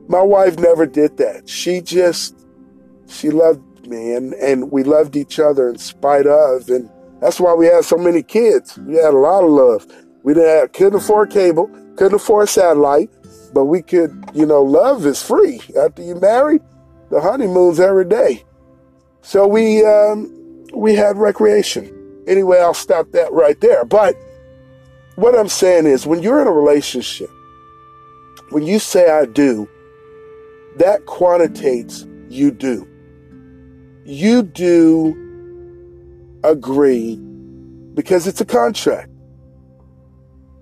my 0.08 0.22
wife 0.22 0.60
never 0.60 0.86
did 0.86 1.18
that. 1.18 1.50
She 1.50 1.82
just, 1.82 2.36
she 3.08 3.32
loved 3.32 3.88
me, 3.88 4.14
and, 4.14 4.34
and 4.36 4.72
we 4.72 4.84
loved 4.84 5.16
each 5.16 5.40
other 5.40 5.70
in 5.70 5.78
spite 5.80 6.28
of. 6.28 6.70
And 6.70 6.90
that's 7.20 7.40
why 7.40 7.54
we 7.54 7.66
had 7.66 7.84
so 7.84 7.98
many 7.98 8.22
kids. 8.22 8.78
We 8.78 8.96
had 8.96 9.14
a 9.14 9.18
lot 9.18 9.44
of 9.44 9.50
love. 9.50 9.88
We 10.24 10.34
didn't 10.34 10.60
have, 10.60 10.72
couldn't 10.74 11.00
afford 11.00 11.32
cable, 11.32 11.68
couldn't 11.96 12.16
afford 12.16 12.50
satellite, 12.50 13.10
but 13.54 13.66
we 13.66 13.82
could, 13.82 14.12
you 14.34 14.46
know, 14.46 14.62
love 14.62 15.06
is 15.06 15.24
free. 15.24 15.62
After 15.80 16.04
you 16.04 16.16
marry, 16.16 16.60
the 17.10 17.22
honeymoon's 17.22 17.80
every 17.80 18.06
day. 18.06 18.44
So 19.22 19.48
we 19.48 19.84
um, 19.86 20.37
we 20.74 20.96
had 20.96 21.18
recreation. 21.18 21.94
Anyway, 22.28 22.60
I'll 22.60 22.74
stop 22.74 23.12
that 23.12 23.32
right 23.32 23.60
there. 23.62 23.86
But 23.86 24.16
what 25.16 25.38
I'm 25.38 25.48
saying 25.48 25.86
is, 25.86 26.06
when 26.06 26.22
you're 26.22 26.42
in 26.42 26.48
a 26.48 26.52
relationship, 26.52 27.30
when 28.50 28.64
you 28.64 28.80
say 28.80 29.10
I 29.10 29.26
do, 29.26 29.68
that 30.78 31.06
quantitates 31.06 32.06
you 32.30 32.52
do. 32.52 32.88
You 34.06 34.44
do 34.44 35.16
agree 36.44 37.18
because 37.94 38.28
it's 38.28 38.42
a 38.42 38.46
contract. 38.46 39.10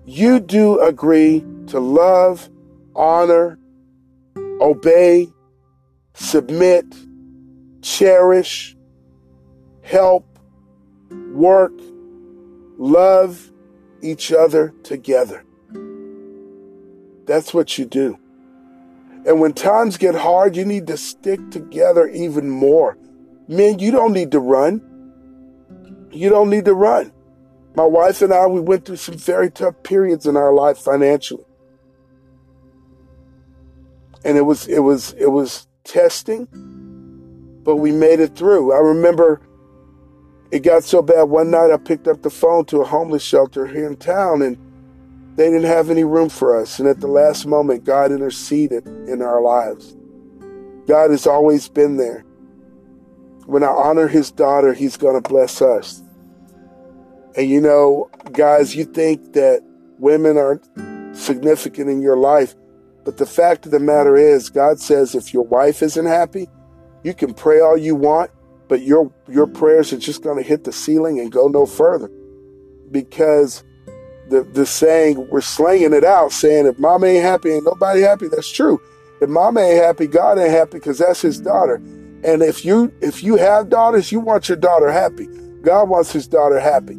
You 0.06 0.40
do 0.40 0.80
agree 0.80 1.44
to 1.68 1.80
love 1.80 2.48
honor, 2.94 3.58
obey, 4.60 5.28
submit, 6.14 6.86
cherish, 7.82 8.75
help, 9.86 10.26
work, 11.32 11.72
love 12.76 13.52
each 14.02 14.32
other 14.32 14.74
together. 14.82 15.44
That's 17.24 17.54
what 17.54 17.78
you 17.78 17.84
do. 17.84 18.18
And 19.24 19.40
when 19.40 19.52
times 19.52 19.96
get 19.96 20.14
hard, 20.14 20.56
you 20.56 20.64
need 20.64 20.86
to 20.88 20.96
stick 20.96 21.50
together 21.50 22.08
even 22.08 22.50
more. 22.50 22.98
Men, 23.48 23.78
you 23.78 23.90
don't 23.90 24.12
need 24.12 24.32
to 24.32 24.40
run. 24.40 24.82
You 26.12 26.30
don't 26.30 26.50
need 26.50 26.64
to 26.64 26.74
run. 26.74 27.12
My 27.74 27.84
wife 27.84 28.22
and 28.22 28.32
I, 28.32 28.46
we 28.46 28.60
went 28.60 28.84
through 28.84 28.96
some 28.96 29.16
very 29.16 29.50
tough 29.50 29.82
periods 29.82 30.26
in 30.26 30.36
our 30.36 30.52
life 30.52 30.78
financially. 30.78 31.44
And 34.24 34.36
it 34.36 34.42
was 34.42 34.66
it 34.66 34.80
was 34.80 35.12
it 35.12 35.30
was 35.30 35.68
testing, 35.84 36.48
but 37.62 37.76
we 37.76 37.92
made 37.92 38.18
it 38.18 38.34
through. 38.34 38.72
I 38.72 38.78
remember 38.78 39.40
it 40.50 40.60
got 40.60 40.84
so 40.84 41.02
bad 41.02 41.24
one 41.24 41.50
night 41.50 41.70
I 41.72 41.76
picked 41.76 42.08
up 42.08 42.22
the 42.22 42.30
phone 42.30 42.64
to 42.66 42.80
a 42.80 42.84
homeless 42.84 43.22
shelter 43.22 43.66
here 43.66 43.86
in 43.86 43.96
town 43.96 44.42
and 44.42 44.56
they 45.36 45.50
didn't 45.50 45.64
have 45.64 45.90
any 45.90 46.04
room 46.04 46.28
for 46.28 46.58
us. 46.60 46.78
And 46.78 46.88
at 46.88 47.00
the 47.00 47.08
last 47.08 47.46
moment, 47.46 47.84
God 47.84 48.10
interceded 48.10 48.86
in 48.86 49.20
our 49.20 49.42
lives. 49.42 49.96
God 50.86 51.10
has 51.10 51.26
always 51.26 51.68
been 51.68 51.96
there. 51.96 52.24
When 53.44 53.62
I 53.62 53.68
honor 53.68 54.08
his 54.08 54.30
daughter, 54.30 54.72
he's 54.72 54.96
going 54.96 55.20
to 55.20 55.28
bless 55.28 55.60
us. 55.60 56.02
And 57.36 57.50
you 57.50 57.60
know, 57.60 58.10
guys, 58.32 58.74
you 58.74 58.84
think 58.84 59.34
that 59.34 59.62
women 59.98 60.38
aren't 60.38 60.64
significant 61.16 61.90
in 61.90 62.00
your 62.00 62.16
life. 62.16 62.54
But 63.04 63.18
the 63.18 63.26
fact 63.26 63.66
of 63.66 63.72
the 63.72 63.78
matter 63.78 64.16
is, 64.16 64.48
God 64.48 64.80
says 64.80 65.14
if 65.14 65.34
your 65.34 65.44
wife 65.44 65.82
isn't 65.82 66.06
happy, 66.06 66.48
you 67.04 67.14
can 67.14 67.34
pray 67.34 67.60
all 67.60 67.76
you 67.76 67.94
want, 67.94 68.30
but 68.68 68.82
your 68.82 69.12
your 69.28 69.46
prayers 69.46 69.92
are 69.92 69.98
just 69.98 70.22
going 70.22 70.36
to 70.36 70.48
hit 70.48 70.64
the 70.64 70.72
ceiling 70.72 71.20
and 71.20 71.30
go 71.30 71.48
no 71.48 71.66
further. 71.66 72.10
Because 72.90 73.64
the 74.28 74.42
the 74.42 74.66
saying 74.66 75.28
we're 75.30 75.40
slanging 75.40 75.92
it 75.92 76.04
out, 76.04 76.32
saying 76.32 76.66
if 76.66 76.78
mom 76.78 77.04
ain't 77.04 77.24
happy, 77.24 77.52
ain't 77.52 77.64
nobody 77.64 78.00
happy. 78.00 78.28
That's 78.28 78.50
true. 78.50 78.80
If 79.20 79.28
mom 79.28 79.58
ain't 79.58 79.82
happy, 79.82 80.06
God 80.06 80.38
ain't 80.38 80.50
happy 80.50 80.78
because 80.78 80.98
that's 80.98 81.22
His 81.22 81.40
daughter. 81.40 81.76
And 82.24 82.42
if 82.42 82.64
you 82.64 82.92
if 83.00 83.22
you 83.22 83.36
have 83.36 83.68
daughters, 83.68 84.10
you 84.10 84.20
want 84.20 84.48
your 84.48 84.58
daughter 84.58 84.90
happy. 84.90 85.26
God 85.62 85.88
wants 85.88 86.12
His 86.12 86.26
daughter 86.26 86.58
happy. 86.58 86.98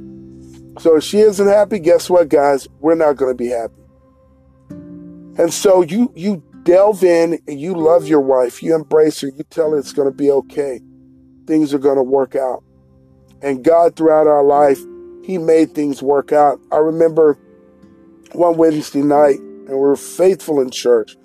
So 0.80 0.98
if 0.98 1.04
she 1.04 1.20
isn't 1.20 1.48
happy, 1.48 1.80
guess 1.80 2.10
what, 2.10 2.30
guys? 2.30 2.68
We're 2.80 2.96
not 2.96 3.18
going 3.18 3.32
to 3.32 3.36
be 3.36 3.50
happy. 3.50 3.74
And 5.38 5.54
so 5.54 5.82
you 5.82 6.12
you 6.16 6.44
delve 6.64 7.04
in 7.04 7.40
and 7.48 7.60
you 7.60 7.74
love 7.76 8.08
your 8.08 8.22
wife, 8.22 8.62
you 8.62 8.76
embrace 8.76 9.22
her, 9.22 9.30
you 9.30 9.44
tell 9.50 9.72
her 9.72 9.78
it's 9.78 9.94
going 9.94 10.10
to 10.10 10.16
be 10.16 10.30
okay. 10.30 10.82
Things 11.48 11.74
are 11.74 11.80
going 11.80 11.98
to 11.98 12.04
work 12.04 12.36
out. 12.36 12.64
And 13.42 13.64
God 13.64 13.96
throughout 13.96 14.28
our 14.28 14.44
life 14.44 14.80
he 15.28 15.38
made 15.38 15.76
things 15.76 16.02
work 16.02 16.32
out. 16.32 16.58
I 16.72 16.78
remember 16.78 17.38
one 18.32 18.56
Wednesday 18.56 19.02
night, 19.02 19.40
and 19.40 19.68
we 19.68 19.76
were 19.76 19.98
faithful 19.98 20.62
in 20.62 20.70
church. 20.70 21.18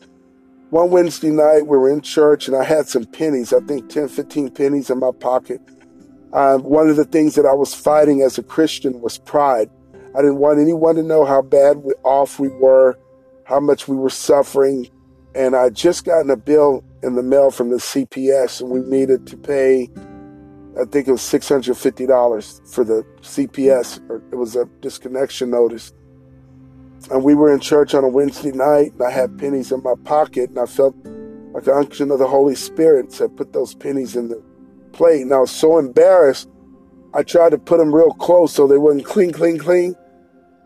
One 0.70 0.90
Wednesday 0.90 1.30
night, 1.30 1.68
we 1.68 1.78
were 1.78 1.88
in 1.88 2.00
church, 2.00 2.48
and 2.48 2.56
I 2.56 2.64
had 2.64 2.88
some 2.88 3.04
pennies, 3.04 3.52
I 3.52 3.60
think 3.60 3.90
10, 3.90 4.08
15 4.08 4.50
pennies 4.50 4.90
in 4.90 4.98
my 4.98 5.12
pocket. 5.20 5.60
Uh, 6.32 6.58
one 6.58 6.90
of 6.90 6.96
the 6.96 7.04
things 7.04 7.36
that 7.36 7.46
I 7.46 7.52
was 7.52 7.74
fighting 7.74 8.22
as 8.22 8.38
a 8.38 8.42
Christian 8.42 9.00
was 9.00 9.18
pride. 9.18 9.70
I 10.16 10.18
didn't 10.20 10.38
want 10.38 10.58
anyone 10.58 10.96
to 10.96 11.04
know 11.04 11.24
how 11.24 11.40
bad 11.40 11.76
we, 11.76 11.92
off 12.02 12.40
we 12.40 12.48
were, 12.48 12.98
how 13.44 13.60
much 13.60 13.86
we 13.86 13.94
were 13.94 14.10
suffering. 14.10 14.88
And 15.36 15.54
I 15.54 15.70
just 15.70 16.04
gotten 16.04 16.30
a 16.30 16.36
bill 16.36 16.82
in 17.04 17.14
the 17.14 17.22
mail 17.22 17.52
from 17.52 17.70
the 17.70 17.76
CPS, 17.76 18.60
and 18.60 18.70
we 18.70 18.80
needed 18.80 19.28
to 19.28 19.36
pay 19.36 19.88
I 20.80 20.84
think 20.86 21.06
it 21.06 21.12
was 21.12 21.20
$650 21.20 22.74
for 22.74 22.82
the 22.82 23.04
CPS, 23.20 24.08
or 24.08 24.22
it 24.32 24.36
was 24.36 24.56
a 24.56 24.64
disconnection 24.80 25.50
notice. 25.50 25.92
And 27.10 27.22
we 27.22 27.34
were 27.34 27.52
in 27.52 27.60
church 27.60 27.94
on 27.94 28.04
a 28.04 28.08
Wednesday 28.08 28.52
night, 28.52 28.92
and 28.92 29.02
I 29.02 29.10
had 29.10 29.38
pennies 29.38 29.70
in 29.70 29.82
my 29.82 29.94
pocket, 30.04 30.48
and 30.48 30.58
I 30.58 30.66
felt 30.66 30.96
like 31.52 31.66
an 31.66 31.74
unction 31.74 32.10
of 32.10 32.18
the 32.18 32.26
Holy 32.26 32.54
Spirit 32.54 33.12
said, 33.12 33.36
Put 33.36 33.52
those 33.52 33.74
pennies 33.74 34.16
in 34.16 34.28
the 34.28 34.42
plate. 34.92 35.22
And 35.22 35.34
I 35.34 35.40
was 35.40 35.50
so 35.50 35.78
embarrassed, 35.78 36.48
I 37.12 37.22
tried 37.22 37.50
to 37.50 37.58
put 37.58 37.78
them 37.78 37.94
real 37.94 38.12
close 38.12 38.54
so 38.54 38.66
they 38.66 38.78
wouldn't 38.78 39.04
cling, 39.04 39.32
cling, 39.32 39.58
cling. 39.58 39.94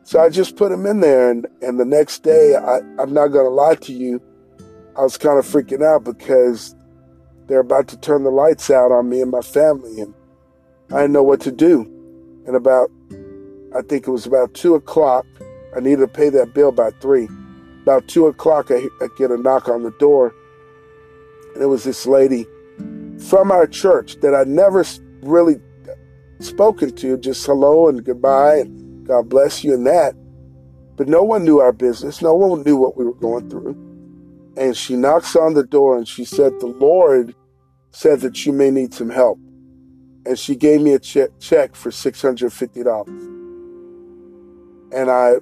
So 0.04 0.20
I 0.20 0.28
just 0.28 0.56
put 0.56 0.70
them 0.70 0.86
in 0.86 1.00
there. 1.00 1.30
And, 1.30 1.48
and 1.62 1.80
the 1.80 1.84
next 1.84 2.22
day, 2.22 2.54
I, 2.54 2.78
I'm 3.00 3.12
not 3.12 3.28
going 3.28 3.46
to 3.46 3.50
lie 3.50 3.74
to 3.74 3.92
you, 3.92 4.22
I 4.96 5.00
was 5.00 5.18
kind 5.18 5.38
of 5.38 5.44
freaking 5.44 5.84
out 5.84 6.04
because 6.04 6.75
they're 7.46 7.60
about 7.60 7.88
to 7.88 7.96
turn 7.98 8.24
the 8.24 8.30
lights 8.30 8.70
out 8.70 8.92
on 8.92 9.08
me 9.08 9.20
and 9.20 9.30
my 9.30 9.40
family, 9.40 10.00
and 10.00 10.14
I 10.90 11.02
didn't 11.02 11.12
know 11.12 11.22
what 11.22 11.40
to 11.42 11.52
do. 11.52 11.82
And 12.46 12.56
about, 12.56 12.90
I 13.74 13.82
think 13.82 14.06
it 14.06 14.10
was 14.10 14.26
about 14.26 14.54
two 14.54 14.74
o'clock, 14.74 15.26
I 15.76 15.80
needed 15.80 16.00
to 16.00 16.08
pay 16.08 16.28
that 16.30 16.54
bill 16.54 16.72
by 16.72 16.90
three. 17.00 17.28
About 17.82 18.08
two 18.08 18.26
o'clock, 18.26 18.70
I, 18.70 18.88
I 19.00 19.08
get 19.16 19.30
a 19.30 19.36
knock 19.36 19.68
on 19.68 19.82
the 19.82 19.92
door, 19.92 20.34
and 21.54 21.62
it 21.62 21.66
was 21.66 21.84
this 21.84 22.06
lady 22.06 22.46
from 23.28 23.50
our 23.50 23.66
church 23.66 24.20
that 24.20 24.34
I'd 24.34 24.48
never 24.48 24.84
really 25.22 25.60
spoken 26.40 26.94
to, 26.96 27.16
just 27.16 27.46
hello 27.46 27.88
and 27.88 28.04
goodbye 28.04 28.56
and 28.56 29.06
God 29.06 29.28
bless 29.28 29.64
you 29.64 29.72
and 29.72 29.86
that. 29.86 30.14
But 30.96 31.08
no 31.08 31.22
one 31.22 31.44
knew 31.44 31.60
our 31.60 31.72
business. 31.72 32.22
No 32.22 32.34
one 32.34 32.62
knew 32.62 32.76
what 32.76 32.96
we 32.96 33.04
were 33.04 33.14
going 33.14 33.48
through 33.48 33.85
and 34.56 34.76
she 34.76 34.96
knocks 34.96 35.36
on 35.36 35.54
the 35.54 35.64
door 35.64 35.96
and 35.96 36.08
she 36.08 36.24
said, 36.24 36.58
The 36.60 36.66
Lord 36.66 37.34
said 37.90 38.20
that 38.20 38.46
you 38.46 38.52
may 38.52 38.70
need 38.70 38.94
some 38.94 39.10
help. 39.10 39.38
And 40.24 40.38
she 40.38 40.56
gave 40.56 40.80
me 40.80 40.92
a 40.92 40.98
che- 40.98 41.28
check 41.38 41.76
for 41.76 41.90
$650. 41.90 43.08
And 44.92 45.10
I 45.10 45.36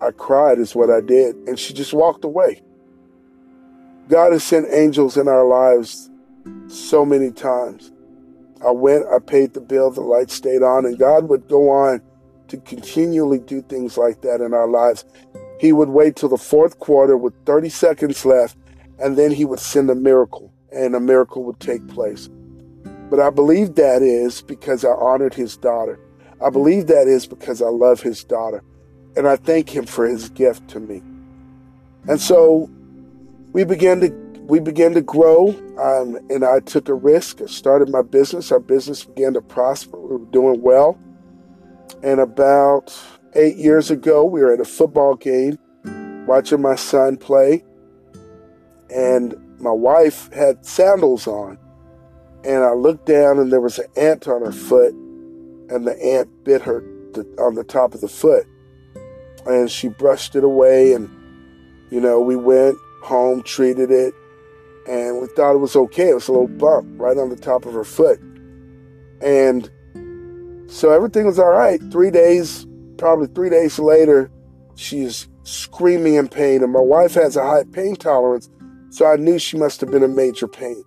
I 0.00 0.12
cried 0.12 0.58
is 0.58 0.74
what 0.74 0.90
I 0.90 1.00
did. 1.00 1.34
And 1.48 1.58
she 1.58 1.74
just 1.74 1.92
walked 1.92 2.24
away. 2.24 2.62
God 4.08 4.32
has 4.32 4.44
sent 4.44 4.66
angels 4.72 5.16
in 5.16 5.28
our 5.28 5.44
lives 5.44 6.08
so 6.68 7.04
many 7.04 7.30
times. 7.30 7.92
I 8.64 8.70
went, 8.70 9.06
I 9.06 9.18
paid 9.18 9.54
the 9.54 9.60
bill, 9.60 9.90
the 9.90 10.00
light 10.00 10.30
stayed 10.30 10.62
on, 10.62 10.86
and 10.86 10.98
God 10.98 11.28
would 11.28 11.48
go 11.48 11.70
on 11.70 12.00
to 12.48 12.56
continually 12.58 13.38
do 13.38 13.60
things 13.62 13.98
like 13.98 14.22
that 14.22 14.40
in 14.40 14.54
our 14.54 14.68
lives. 14.68 15.04
He 15.58 15.72
would 15.72 15.88
wait 15.88 16.16
till 16.16 16.28
the 16.28 16.36
fourth 16.36 16.78
quarter 16.78 17.16
with 17.16 17.34
30 17.44 17.68
seconds 17.68 18.24
left, 18.24 18.56
and 18.98 19.16
then 19.16 19.30
he 19.30 19.44
would 19.44 19.60
send 19.60 19.90
a 19.90 19.94
miracle, 19.94 20.52
and 20.72 20.94
a 20.94 21.00
miracle 21.00 21.42
would 21.44 21.60
take 21.60 21.86
place. 21.88 22.28
But 23.10 23.20
I 23.20 23.30
believe 23.30 23.74
that 23.74 24.02
is 24.02 24.42
because 24.42 24.84
I 24.84 24.90
honored 24.90 25.34
his 25.34 25.56
daughter. 25.56 25.98
I 26.44 26.50
believe 26.50 26.86
that 26.86 27.08
is 27.08 27.26
because 27.26 27.62
I 27.62 27.68
love 27.68 28.00
his 28.00 28.22
daughter. 28.22 28.62
And 29.16 29.26
I 29.26 29.36
thank 29.36 29.70
him 29.70 29.86
for 29.86 30.06
his 30.06 30.28
gift 30.28 30.68
to 30.68 30.80
me. 30.80 31.02
And 32.06 32.20
so 32.20 32.70
we 33.52 33.64
began 33.64 34.00
to 34.00 34.10
we 34.48 34.60
began 34.60 34.94
to 34.94 35.02
grow, 35.02 35.48
um, 35.78 36.18
and 36.30 36.42
I 36.42 36.60
took 36.60 36.88
a 36.88 36.94
risk. 36.94 37.42
I 37.42 37.46
started 37.46 37.90
my 37.90 38.00
business. 38.00 38.50
Our 38.50 38.60
business 38.60 39.04
began 39.04 39.34
to 39.34 39.42
prosper. 39.42 39.98
We 39.98 40.16
were 40.16 40.24
doing 40.26 40.62
well. 40.62 40.98
And 42.02 42.18
about 42.18 42.98
eight 43.38 43.56
years 43.56 43.90
ago, 43.90 44.24
we 44.24 44.40
were 44.40 44.52
at 44.52 44.60
a 44.60 44.64
football 44.64 45.14
game 45.14 45.58
watching 46.26 46.60
my 46.60 46.74
son 46.74 47.16
play, 47.16 47.64
and 48.90 49.34
my 49.60 49.70
wife 49.70 50.32
had 50.32 50.66
sandals 50.66 51.26
on. 51.26 51.58
And 52.44 52.62
I 52.62 52.72
looked 52.72 53.06
down, 53.06 53.38
and 53.38 53.52
there 53.52 53.60
was 53.60 53.78
an 53.78 53.86
ant 53.96 54.28
on 54.28 54.44
her 54.44 54.52
foot, 54.52 54.92
and 54.92 55.86
the 55.86 55.96
ant 56.02 56.28
bit 56.44 56.62
her 56.62 56.82
on 57.38 57.54
the 57.54 57.64
top 57.64 57.94
of 57.94 58.00
the 58.00 58.08
foot. 58.08 58.46
And 59.46 59.70
she 59.70 59.88
brushed 59.88 60.36
it 60.36 60.44
away, 60.44 60.92
and, 60.92 61.08
you 61.90 62.00
know, 62.00 62.20
we 62.20 62.36
went 62.36 62.76
home, 63.02 63.42
treated 63.42 63.90
it, 63.90 64.14
and 64.88 65.20
we 65.20 65.26
thought 65.28 65.54
it 65.54 65.58
was 65.58 65.76
okay. 65.76 66.10
It 66.10 66.14
was 66.14 66.28
a 66.28 66.32
little 66.32 66.48
bump 66.48 66.86
right 67.00 67.16
on 67.16 67.28
the 67.28 67.36
top 67.36 67.66
of 67.66 67.74
her 67.74 67.84
foot. 67.84 68.20
And 69.20 69.70
so 70.70 70.92
everything 70.92 71.26
was 71.26 71.38
all 71.38 71.50
right. 71.50 71.80
Three 71.90 72.10
days 72.10 72.67
probably 72.98 73.28
three 73.28 73.48
days 73.48 73.78
later, 73.78 74.30
she 74.74 75.00
is 75.00 75.28
screaming 75.44 76.14
in 76.14 76.28
pain, 76.28 76.62
and 76.62 76.72
my 76.72 76.80
wife 76.80 77.14
has 77.14 77.36
a 77.36 77.42
high 77.42 77.64
pain 77.64 77.96
tolerance, 77.96 78.50
so 78.90 79.06
I 79.06 79.16
knew 79.16 79.38
she 79.38 79.56
must 79.56 79.80
have 79.80 79.90
been 79.90 80.02
in 80.02 80.14
major 80.14 80.46
pain. 80.46 80.84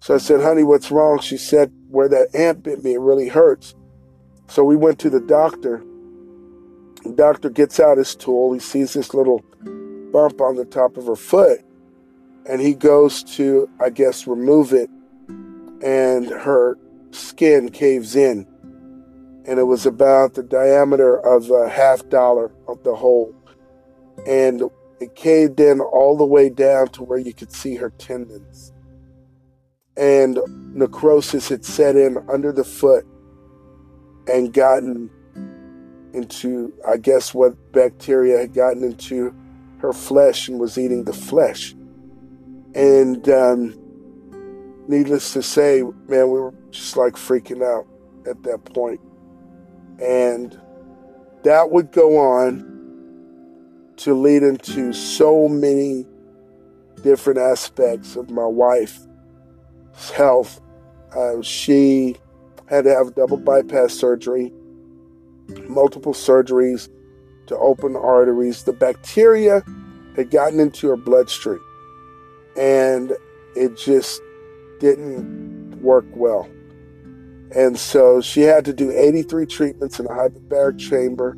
So 0.00 0.14
I 0.14 0.18
said, 0.18 0.40
honey, 0.40 0.62
what's 0.62 0.90
wrong? 0.90 1.20
She 1.20 1.36
said, 1.36 1.72
where 1.88 2.08
that 2.08 2.34
ant 2.34 2.62
bit 2.62 2.84
me, 2.84 2.94
it 2.94 3.00
really 3.00 3.28
hurts. 3.28 3.74
So 4.46 4.62
we 4.62 4.76
went 4.76 4.98
to 5.00 5.10
the 5.10 5.20
doctor. 5.20 5.82
The 7.04 7.14
doctor 7.14 7.50
gets 7.50 7.80
out 7.80 7.98
his 7.98 8.14
tool. 8.14 8.52
He 8.52 8.60
sees 8.60 8.92
this 8.92 9.14
little 9.14 9.42
bump 10.12 10.40
on 10.40 10.56
the 10.56 10.64
top 10.64 10.96
of 10.96 11.06
her 11.06 11.16
foot, 11.16 11.60
and 12.48 12.60
he 12.60 12.74
goes 12.74 13.22
to, 13.24 13.68
I 13.80 13.90
guess, 13.90 14.26
remove 14.26 14.72
it, 14.72 14.90
and 15.82 16.26
her 16.28 16.78
skin 17.10 17.70
caves 17.70 18.14
in 18.14 18.46
and 19.48 19.58
it 19.58 19.64
was 19.64 19.86
about 19.86 20.34
the 20.34 20.42
diameter 20.44 21.18
of 21.26 21.50
a 21.50 21.68
half 21.70 22.08
dollar 22.10 22.52
of 22.68 22.84
the 22.84 22.94
hole. 22.94 23.34
And 24.26 24.62
it 25.00 25.14
caved 25.16 25.58
in 25.58 25.80
all 25.80 26.16
the 26.16 26.26
way 26.26 26.50
down 26.50 26.88
to 26.88 27.02
where 27.02 27.18
you 27.18 27.32
could 27.32 27.52
see 27.52 27.76
her 27.76 27.90
tendons. 27.90 28.72
and 29.96 30.38
necrosis 30.74 31.48
had 31.48 31.64
set 31.64 31.96
in 31.96 32.18
under 32.28 32.52
the 32.52 32.64
foot 32.64 33.06
and 34.28 34.52
gotten 34.52 35.10
into, 36.14 36.72
I 36.88 36.98
guess, 36.98 37.34
what 37.34 37.72
bacteria 37.72 38.38
had 38.38 38.54
gotten 38.54 38.84
into 38.84 39.34
her 39.78 39.92
flesh 39.92 40.48
and 40.48 40.60
was 40.60 40.78
eating 40.78 41.04
the 41.04 41.12
flesh. 41.12 41.74
And 42.74 43.28
um, 43.28 43.74
needless 44.88 45.32
to 45.32 45.42
say, 45.42 45.82
man, 45.82 46.30
we 46.30 46.40
were 46.40 46.54
just 46.70 46.96
like 46.96 47.14
freaking 47.14 47.64
out 47.64 47.86
at 48.28 48.42
that 48.44 48.64
point. 48.66 49.00
And 49.98 50.58
that 51.42 51.70
would 51.70 51.92
go 51.92 52.18
on 52.18 52.76
to 53.96 54.14
lead 54.14 54.42
into 54.42 54.92
so 54.92 55.48
many 55.48 56.06
different 57.02 57.38
aspects 57.38 58.16
of 58.16 58.30
my 58.30 58.46
wife's 58.46 59.06
health. 60.14 60.60
Uh, 61.14 61.42
she 61.42 62.16
had 62.66 62.84
to 62.84 62.90
have 62.90 63.14
double 63.14 63.36
bypass 63.38 63.94
surgery, 63.94 64.52
multiple 65.68 66.12
surgeries 66.12 66.88
to 67.46 67.56
open 67.56 67.96
arteries. 67.96 68.64
The 68.64 68.72
bacteria 68.72 69.62
had 70.16 70.30
gotten 70.30 70.60
into 70.60 70.88
her 70.88 70.96
bloodstream 70.96 71.60
and 72.58 73.12
it 73.54 73.76
just 73.76 74.20
didn't 74.80 75.80
work 75.80 76.04
well. 76.14 76.48
And 77.54 77.78
so 77.78 78.20
she 78.20 78.42
had 78.42 78.64
to 78.66 78.72
do 78.72 78.90
83 78.90 79.46
treatments 79.46 79.98
in 79.98 80.06
a 80.06 80.10
hyperbaric 80.10 80.78
chamber, 80.78 81.36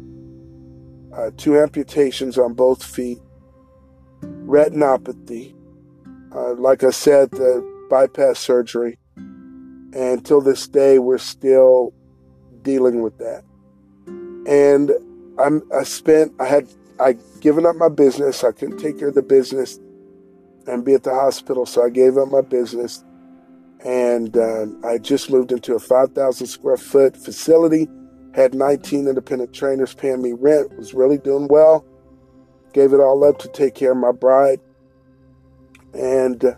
uh, 1.15 1.31
two 1.37 1.59
amputations 1.59 2.37
on 2.37 2.55
both 2.55 2.83
feet, 2.83 3.19
retinopathy, 4.23 5.55
uh, 6.35 6.55
like 6.55 6.83
I 6.83 6.91
said, 6.91 7.31
the 7.31 7.65
bypass 7.89 8.39
surgery. 8.39 8.99
And 9.17 10.25
till 10.25 10.41
this 10.41 10.69
day, 10.69 10.99
we're 10.99 11.19
still 11.19 11.93
dealing 12.63 13.03
with 13.03 13.19
that. 13.19 13.45
And 14.47 14.93
I'm, 15.39 15.63
I 15.73 15.85
spent, 15.85 16.33
I 16.41 16.47
had, 16.47 16.69
I 16.99 17.17
given 17.41 17.67
up 17.67 17.77
my 17.77 17.89
business. 17.89 18.45
I 18.45 18.53
couldn't 18.53 18.79
take 18.79 18.99
care 18.99 19.09
of 19.09 19.15
the 19.15 19.23
business 19.23 19.79
and 20.67 20.85
be 20.85 20.95
at 20.95 21.03
the 21.03 21.15
hospital, 21.15 21.67
so 21.67 21.85
I 21.85 21.91
gave 21.91 22.19
up 22.19 22.29
my 22.29 22.43
business 22.43 23.05
and 23.85 24.37
uh, 24.37 24.67
I 24.85 24.99
just 24.99 25.31
moved 25.31 25.53
into 25.53 25.75
a 25.75 25.79
5,000 25.79 26.47
square 26.47 26.77
foot 26.77 27.17
facility. 27.17 27.89
Had 28.35 28.55
19 28.55 29.09
independent 29.09 29.53
trainers 29.53 29.95
paying 29.95 30.23
me 30.23 30.33
rent. 30.33 30.77
Was 30.77 30.95
really 30.95 31.19
doing 31.19 31.49
well. 31.49 31.85
Gave 32.73 32.93
it 32.93 33.01
all 33.01 33.25
up 33.25 33.39
to 33.39 33.49
take 33.49 33.75
care 33.75 33.93
of 33.93 33.97
my 33.97 34.13
bride, 34.13 34.61
and 35.93 36.45
uh, 36.45 36.55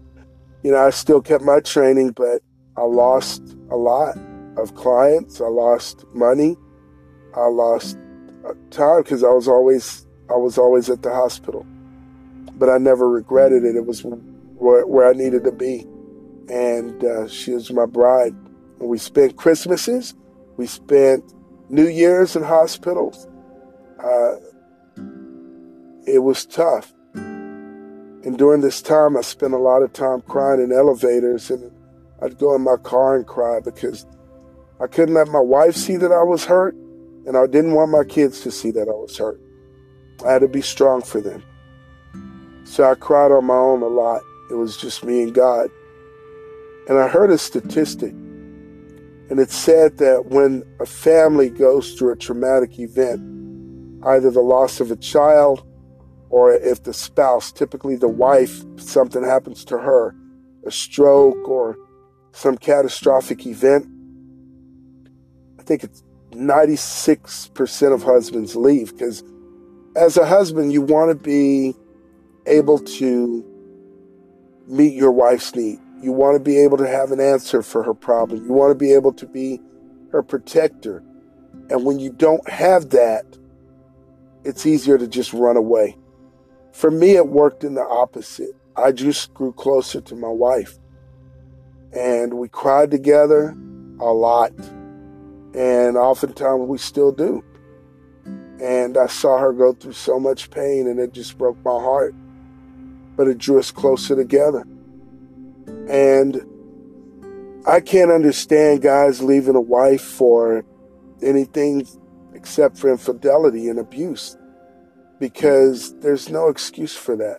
you 0.63 0.71
know 0.71 0.87
I 0.87 0.91
still 0.91 1.23
kept 1.23 1.43
my 1.43 1.61
training, 1.61 2.11
but 2.11 2.43
I 2.77 2.83
lost 2.83 3.57
a 3.71 3.77
lot 3.77 4.19
of 4.59 4.75
clients. 4.75 5.41
I 5.41 5.47
lost 5.47 6.05
money. 6.13 6.59
I 7.35 7.47
lost 7.47 7.97
time 8.71 9.03
because 9.03 9.25
I 9.25 9.31
was 9.31 9.49
always 9.49 10.07
I 10.29 10.35
was 10.35 10.59
always 10.59 10.91
at 10.91 11.01
the 11.01 11.15
hospital, 11.15 11.67
but 12.59 12.69
I 12.69 12.77
never 12.77 13.09
regretted 13.09 13.65
it. 13.65 13.77
It 13.77 13.87
was 13.87 14.05
where, 14.05 14.87
where 14.87 15.09
I 15.09 15.15
needed 15.15 15.45
to 15.45 15.53
be 15.53 15.87
and 16.49 17.05
uh, 17.05 17.29
she 17.29 17.53
was 17.53 17.71
my 17.73 17.87
bride. 17.87 18.35
And 18.81 18.89
we 18.89 18.99
spent 18.99 19.37
Christmases, 19.37 20.15
we 20.57 20.67
spent 20.67 21.33
New 21.69 21.89
Year's 21.89 22.37
in 22.37 22.43
hospitals. 22.43 23.27
Uh, 24.03 24.37
it 26.07 26.19
was 26.19 26.45
tough. 26.45 26.93
And 27.15 28.39
during 28.39 28.61
this 28.61 28.83
time, 28.83 29.17
I 29.17 29.23
spent 29.23 29.53
a 29.53 29.59
lot 29.59 29.83
of 29.83 29.93
time 29.93 30.21
crying 30.23 30.61
in 30.61 30.73
elevators, 30.73 31.51
and 31.51 31.73
I'd 32.21 32.39
go 32.39 32.55
in 32.55 32.63
my 32.63 32.77
car 32.77 33.17
and 33.17 33.27
cry 33.27 33.61
because 33.61 34.07
I 34.81 34.87
couldn't 34.87 35.15
let 35.15 35.29
my 35.29 35.41
wife 35.41 35.75
see 35.75 35.97
that 35.97 36.13
I 36.13 36.23
was 36.23 36.45
hurt, 36.45 36.75
and 37.27 37.37
I 37.37 37.47
didn't 37.47 37.75
want 37.75 37.91
my 37.91 38.05
kids 38.05 38.41
to 38.43 38.51
see 38.51 38.71
that 38.73 38.89
I 38.89 38.93
was 38.93 39.17
hurt. 39.19 39.41
I 40.27 40.33
had 40.33 40.41
to 40.41 40.49
be 40.49 40.63
strong 40.63 41.03
for 41.03 41.21
them. 41.21 41.43
So 42.65 42.85
I 42.85 42.95
cried 42.95 43.33
on 43.33 43.45
my 43.45 43.55
own 43.55 43.83
a 43.83 43.87
lot. 43.87 44.23
It 44.51 44.55
was 44.55 44.77
just 44.77 45.05
me 45.05 45.23
and 45.23 45.35
God. 45.35 45.69
And 46.89 46.99
I 46.99 47.09
heard 47.09 47.31
a 47.31 47.39
statistic, 47.39 48.13
and 48.13 49.39
it 49.39 49.51
said 49.51 49.99
that 49.99 50.27
when 50.27 50.65
a 50.81 50.87
family 50.87 51.49
goes 51.49 51.95
through 51.95 52.13
a 52.13 52.17
traumatic 52.17 52.79
event, 52.79 53.21
either 54.05 54.31
the 54.31 54.41
loss 54.41 54.81
of 54.81 54.91
a 54.91 54.97
child 54.97 55.65
or 56.29 56.53
if 56.53 56.83
the 56.83 56.93
spouse, 56.93 57.53
typically 57.53 57.95
the 57.95 58.09
wife, 58.09 58.65
something 58.77 59.23
happens 59.23 59.65
to 59.67 59.79
her, 59.79 60.15
a 60.67 60.71
stroke 60.71 61.49
or 61.49 61.77
some 62.33 62.57
catastrophic 62.57 63.47
event, 63.47 63.87
I 65.59 65.63
think 65.63 65.85
it's 65.85 66.03
96% 66.31 67.95
of 67.95 68.03
husbands 68.03 68.57
leave 68.57 68.93
because 68.93 69.23
as 69.95 70.17
a 70.17 70.27
husband, 70.27 70.73
you 70.73 70.81
want 70.81 71.11
to 71.11 71.15
be 71.15 71.75
able 72.47 72.79
to 72.79 73.45
meet 74.67 74.95
your 74.95 75.13
wife's 75.13 75.55
need. 75.55 75.79
You 76.03 76.13
want 76.13 76.35
to 76.35 76.41
be 76.41 76.59
able 76.59 76.79
to 76.79 76.89
have 76.89 77.13
an 77.13 77.21
answer 77.21 77.63
for 77.63 77.85
her 77.85 77.95
problem. 77.95 78.45
You 78.45 78.53
want 78.53 78.73
to 78.73 78.75
be 78.75 78.93
able 78.93 79.13
to 79.15 79.27
be 79.27 79.61
her 80.11 80.23
protector. 80.23 81.03
And 81.71 81.85
when 81.85 82.01
you 82.01 82.11
don't 82.13 82.47
have 82.49 82.91
that, 82.91 83.25
it's 84.45 84.67
easier 84.67 84.99
to 84.99 85.07
just 85.07 85.33
run 85.33 85.57
away. 85.57 85.97
For 86.73 86.91
me, 86.91 87.13
it 87.13 87.29
worked 87.29 87.63
in 87.63 87.75
the 87.75 87.87
opposite. 87.87 88.57
I 88.75 88.91
just 88.91 89.33
grew 89.33 89.53
closer 89.53 90.01
to 90.01 90.17
my 90.17 90.29
wife. 90.29 90.79
And 91.93 92.35
we 92.35 92.49
cried 92.49 92.91
together 92.91 93.57
a 94.01 94.13
lot. 94.13 94.53
And 95.55 95.97
oftentimes 95.97 96.67
we 96.67 96.79
still 96.79 97.13
do. 97.13 97.45
And 98.61 98.99
I 98.99 99.07
saw 99.07 99.39
her 99.39 99.53
go 99.53 99.73
through 99.73 99.93
so 99.93 100.19
much 100.19 100.51
pain, 100.51 100.89
and 100.89 100.99
it 100.99 101.13
just 101.13 101.39
broke 101.39 101.59
my 101.65 101.71
heart. 101.71 102.15
But 103.17 103.29
it 103.29 103.39
drew 103.39 103.59
us 103.59 103.71
closer 103.71 104.17
together. 104.17 104.67
And 105.89 106.41
I 107.67 107.81
can't 107.81 108.11
understand 108.11 108.83
guys 108.83 109.23
leaving 109.23 109.55
a 109.55 109.61
wife 109.61 110.03
for 110.03 110.65
anything 111.23 111.87
except 112.35 112.77
for 112.77 112.91
infidelity 112.91 113.69
and 113.69 113.79
abuse 113.79 114.37
because 115.21 115.95
there's 116.01 116.29
no 116.29 116.49
excuse 116.49 116.97
for 116.97 117.17
that. 117.17 117.39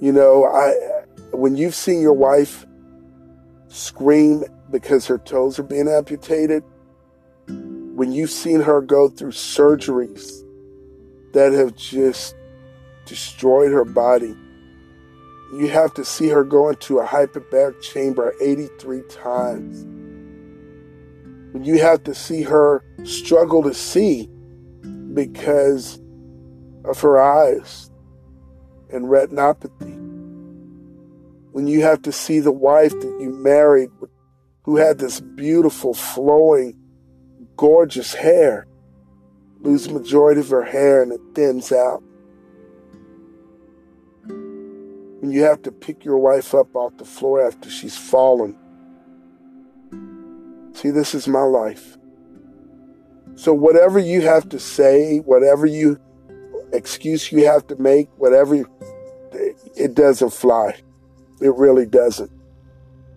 You 0.00 0.12
know, 0.12 0.44
I 0.44 0.74
when 1.34 1.56
you've 1.56 1.74
seen 1.74 2.02
your 2.02 2.12
wife 2.12 2.66
scream 3.68 4.44
because 4.70 5.06
her 5.06 5.18
toes 5.18 5.58
are 5.58 5.62
being 5.62 5.88
amputated, 5.88 6.62
when 7.46 8.12
you've 8.12 8.30
seen 8.30 8.60
her 8.60 8.82
go 8.82 9.08
through 9.08 9.32
surgeries 9.32 10.44
that 11.32 11.52
have 11.52 11.74
just 11.76 12.34
destroyed 13.06 13.72
her 13.72 13.84
body, 13.84 14.36
you 15.52 15.68
have 15.68 15.92
to 15.94 16.04
see 16.04 16.28
her 16.28 16.44
go 16.44 16.70
into 16.70 16.98
a 16.98 17.06
hyperbaric 17.06 17.80
chamber 17.82 18.34
83 18.40 19.02
times. 19.08 19.84
When 21.52 21.64
you 21.64 21.78
have 21.80 22.02
to 22.04 22.14
see 22.14 22.42
her 22.42 22.82
struggle 23.04 23.62
to 23.64 23.74
see 23.74 24.30
because 25.12 26.00
of 26.84 27.00
her 27.00 27.20
eyes 27.20 27.90
and 28.90 29.06
retinopathy. 29.06 29.98
When 31.52 31.66
you 31.66 31.82
have 31.82 32.02
to 32.02 32.12
see 32.12 32.40
the 32.40 32.52
wife 32.52 32.92
that 32.92 33.18
you 33.20 33.30
married 33.30 33.90
who 34.62 34.76
had 34.76 34.98
this 34.98 35.20
beautiful, 35.20 35.92
flowing, 35.92 36.78
gorgeous 37.56 38.14
hair 38.14 38.66
lose 39.60 39.86
the 39.86 39.92
majority 39.92 40.40
of 40.40 40.48
her 40.48 40.64
hair 40.64 41.02
and 41.02 41.12
it 41.12 41.20
thins 41.34 41.72
out. 41.72 42.02
When 45.22 45.30
you 45.30 45.44
have 45.44 45.62
to 45.62 45.70
pick 45.70 46.04
your 46.04 46.18
wife 46.18 46.52
up 46.52 46.74
off 46.74 46.96
the 46.96 47.04
floor 47.04 47.46
after 47.46 47.70
she's 47.70 47.96
fallen. 47.96 48.56
See, 50.74 50.90
this 50.90 51.14
is 51.14 51.28
my 51.28 51.44
life. 51.44 51.96
So, 53.36 53.54
whatever 53.54 54.00
you 54.00 54.22
have 54.22 54.48
to 54.48 54.58
say, 54.58 55.18
whatever 55.18 55.64
you 55.64 55.96
excuse 56.72 57.30
you 57.30 57.46
have 57.46 57.68
to 57.68 57.76
make, 57.76 58.08
whatever, 58.16 58.64
it 59.76 59.94
doesn't 59.94 60.32
fly. 60.32 60.74
It 61.40 61.54
really 61.54 61.86
doesn't. 61.86 62.32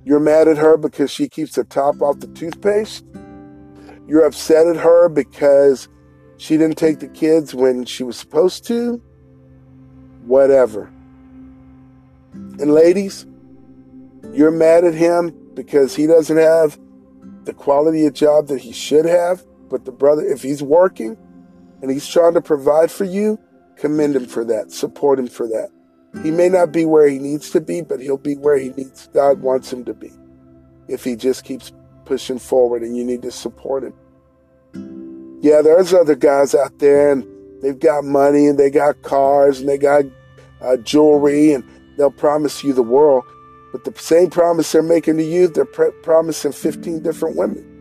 You're 0.03 0.19
mad 0.19 0.47
at 0.47 0.57
her 0.57 0.77
because 0.77 1.09
she 1.09 1.27
keeps 1.27 1.55
the 1.55 1.63
top 1.63 2.03
off 2.03 2.19
the 2.19 2.27
toothpaste. 2.27 3.03
You're 4.07 4.25
upset 4.25 4.67
at 4.67 4.75
her 4.75 5.09
because 5.09 5.89
she 6.37 6.55
didn't 6.55 6.77
take 6.77 6.99
the 6.99 7.07
kids 7.07 7.55
when 7.55 7.85
she 7.85 8.03
was 8.03 8.15
supposed 8.15 8.63
to. 8.67 9.01
Whatever. 10.27 10.91
And 12.59 12.73
ladies, 12.73 13.25
you're 14.33 14.51
mad 14.51 14.83
at 14.83 14.93
him 14.93 15.33
because 15.53 15.95
he 15.95 16.07
doesn't 16.07 16.37
have 16.37 16.79
the 17.43 17.53
quality 17.53 18.05
of 18.05 18.13
job 18.13 18.47
that 18.47 18.59
he 18.59 18.71
should 18.71 19.05
have. 19.05 19.45
But 19.69 19.85
the 19.85 19.91
brother, 19.91 20.23
if 20.23 20.41
he's 20.41 20.61
working 20.61 21.17
and 21.81 21.91
he's 21.91 22.07
trying 22.07 22.33
to 22.33 22.41
provide 22.41 22.91
for 22.91 23.03
you, 23.03 23.39
commend 23.75 24.15
him 24.15 24.25
for 24.25 24.45
that, 24.45 24.71
support 24.71 25.19
him 25.19 25.27
for 25.27 25.47
that. 25.47 25.69
He 26.23 26.31
may 26.31 26.47
not 26.47 26.71
be 26.71 26.85
where 26.85 27.07
he 27.07 27.19
needs 27.19 27.49
to 27.51 27.61
be, 27.61 27.81
but 27.81 27.99
he'll 27.99 28.17
be 28.17 28.35
where 28.35 28.57
he 28.57 28.69
needs 28.69 29.09
God 29.13 29.41
wants 29.41 29.71
him 29.71 29.83
to 29.85 29.93
be. 29.93 30.11
If 30.87 31.03
he 31.03 31.15
just 31.15 31.43
keeps 31.43 31.73
pushing 32.05 32.39
forward 32.39 32.83
and 32.83 32.95
you 32.95 33.03
need 33.03 33.21
to 33.23 33.31
support 33.31 33.83
him. 33.83 33.93
Yeah, 35.41 35.61
there's 35.61 35.93
other 35.93 36.15
guys 36.15 36.55
out 36.55 36.79
there 36.79 37.11
and 37.11 37.25
they've 37.61 37.79
got 37.79 38.05
money 38.05 38.47
and 38.47 38.57
they 38.57 38.69
got 38.69 39.01
cars 39.01 39.59
and 39.59 39.67
they 39.67 39.77
got 39.77 40.05
uh, 40.61 40.77
jewelry 40.77 41.51
and 41.51 41.63
they'll 41.97 42.11
promise 42.11 42.63
you 42.63 42.73
the 42.73 42.83
world. 42.83 43.23
But 43.71 43.83
the 43.83 43.99
same 43.99 44.29
promise 44.29 44.71
they're 44.71 44.81
making 44.81 45.17
to 45.17 45.23
you, 45.23 45.47
they're 45.47 45.65
pre- 45.65 45.91
promising 46.01 46.53
15 46.53 47.03
different 47.03 47.35
women. 47.35 47.71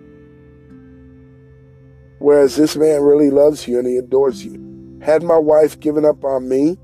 Whereas 2.18 2.57
this 2.57 2.74
man 2.77 3.03
really 3.03 3.31
loves 3.31 3.68
you 3.68 3.79
and 3.79 3.87
he 3.87 3.96
adores 3.96 4.44
you. 4.44 4.98
Had 5.03 5.22
my 5.22 5.37
wife 5.37 5.79
given 5.79 6.05
up 6.05 6.24
on 6.24 6.48
me, 6.48 6.79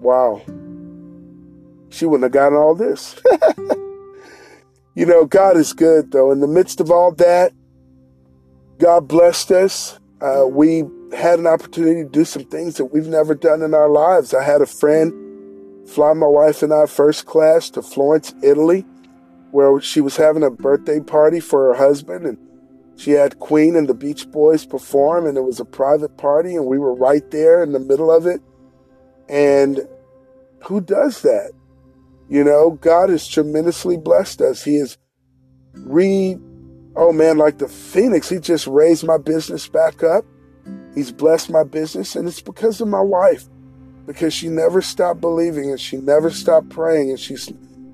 wow, 0.00 0.42
she 1.90 2.04
wouldn't 2.04 2.24
have 2.24 2.32
gotten 2.32 2.58
all 2.58 2.74
this. 2.74 3.20
you 4.94 5.06
know, 5.06 5.24
God 5.24 5.56
is 5.56 5.72
good 5.72 6.12
though. 6.12 6.30
In 6.32 6.40
the 6.40 6.48
midst 6.48 6.80
of 6.80 6.90
all 6.90 7.12
that, 7.12 7.52
God 8.78 9.08
blessed 9.08 9.52
us. 9.52 9.98
Uh, 10.20 10.44
we 10.46 10.84
had 11.16 11.38
an 11.38 11.46
opportunity 11.46 12.02
to 12.02 12.08
do 12.10 12.24
some 12.24 12.44
things 12.44 12.76
that 12.76 12.86
we've 12.86 13.06
never 13.06 13.34
done 13.34 13.62
in 13.62 13.72
our 13.72 13.88
lives. 13.88 14.34
I 14.34 14.42
had 14.42 14.60
a 14.60 14.66
friend 14.66 15.14
fly 15.86 16.12
my 16.12 16.26
wife 16.26 16.62
and 16.62 16.72
I 16.72 16.86
first 16.86 17.26
class 17.26 17.70
to 17.70 17.82
Florence, 17.82 18.34
Italy, 18.42 18.84
where 19.50 19.80
she 19.80 20.00
was 20.00 20.16
having 20.16 20.42
a 20.42 20.50
birthday 20.50 21.00
party 21.00 21.40
for 21.40 21.68
her 21.68 21.74
husband 21.74 22.26
and 22.26 22.38
she 22.96 23.10
had 23.10 23.38
Queen 23.38 23.76
and 23.76 23.86
the 23.86 23.94
Beach 23.94 24.30
Boys 24.30 24.64
perform, 24.64 25.26
and 25.26 25.36
it 25.36 25.42
was 25.42 25.60
a 25.60 25.66
private 25.66 26.16
party, 26.16 26.56
and 26.56 26.64
we 26.64 26.78
were 26.78 26.94
right 26.94 27.30
there 27.30 27.62
in 27.62 27.72
the 27.72 27.78
middle 27.78 28.10
of 28.10 28.26
it. 28.26 28.40
And 29.28 29.86
who 30.64 30.80
does 30.80 31.20
that? 31.20 31.52
You 32.28 32.42
know, 32.42 32.70
God 32.80 33.10
has 33.10 33.28
tremendously 33.28 33.98
blessed 33.98 34.40
us. 34.40 34.64
He 34.64 34.76
has 34.76 34.96
re, 35.74 36.38
oh 36.96 37.12
man, 37.12 37.36
like 37.36 37.58
the 37.58 37.68
phoenix, 37.68 38.30
He 38.30 38.38
just 38.38 38.66
raised 38.66 39.04
my 39.04 39.18
business 39.18 39.68
back 39.68 40.02
up. 40.02 40.24
He's 40.94 41.12
blessed 41.12 41.50
my 41.50 41.64
business, 41.64 42.16
and 42.16 42.26
it's 42.26 42.40
because 42.40 42.80
of 42.80 42.88
my 42.88 43.02
wife, 43.02 43.46
because 44.06 44.32
she 44.32 44.48
never 44.48 44.80
stopped 44.80 45.20
believing 45.20 45.70
and 45.70 45.80
she 45.80 45.96
never 45.96 46.30
stopped 46.30 46.68
praying 46.70 47.10
and 47.10 47.20
she 47.20 47.36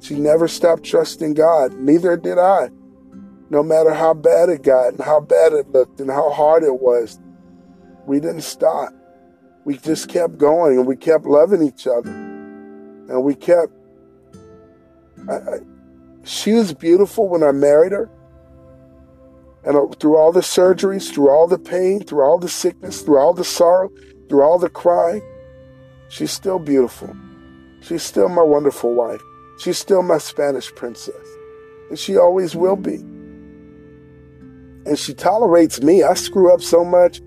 she 0.00 0.14
never 0.16 0.48
stopped 0.48 0.84
trusting 0.84 1.34
God. 1.34 1.74
Neither 1.74 2.16
did 2.16 2.38
I 2.38 2.70
no 3.52 3.62
matter 3.62 3.92
how 3.92 4.14
bad 4.14 4.48
it 4.48 4.62
got 4.62 4.94
and 4.94 5.00
how 5.02 5.20
bad 5.20 5.52
it 5.52 5.70
looked 5.72 6.00
and 6.00 6.10
how 6.10 6.30
hard 6.30 6.64
it 6.64 6.80
was, 6.80 7.20
we 8.06 8.18
didn't 8.18 8.40
stop. 8.40 8.94
We 9.66 9.76
just 9.76 10.08
kept 10.08 10.38
going 10.38 10.78
and 10.78 10.86
we 10.86 10.96
kept 10.96 11.26
loving 11.26 11.62
each 11.62 11.86
other. 11.86 12.10
And 12.10 13.22
we 13.22 13.34
kept. 13.34 13.70
I, 15.28 15.34
I, 15.34 15.58
she 16.24 16.54
was 16.54 16.72
beautiful 16.72 17.28
when 17.28 17.42
I 17.42 17.52
married 17.52 17.92
her. 17.92 18.08
And 19.66 19.76
uh, 19.76 19.86
through 20.00 20.16
all 20.16 20.32
the 20.32 20.40
surgeries, 20.40 21.12
through 21.12 21.28
all 21.28 21.46
the 21.46 21.58
pain, 21.58 22.02
through 22.02 22.22
all 22.22 22.38
the 22.38 22.48
sickness, 22.48 23.02
through 23.02 23.18
all 23.18 23.34
the 23.34 23.44
sorrow, 23.44 23.90
through 24.30 24.42
all 24.42 24.58
the 24.58 24.70
crying, 24.70 25.20
she's 26.12 26.30
still 26.30 26.58
beautiful. 26.58 27.14
She's 27.80 28.02
still 28.02 28.28
my 28.28 28.42
wonderful 28.42 28.94
wife. 28.94 29.20
She's 29.58 29.78
still 29.78 30.02
my 30.02 30.18
Spanish 30.18 30.72
princess. 30.74 31.26
And 31.88 31.98
she 31.98 32.16
always 32.16 32.54
will 32.54 32.76
be 32.76 33.02
and 34.84 34.98
she 34.98 35.14
tolerates 35.14 35.80
me. 35.80 36.02
I 36.02 36.14
screw 36.14 36.52
up 36.52 36.60
so 36.60 36.84
much. 36.84 37.20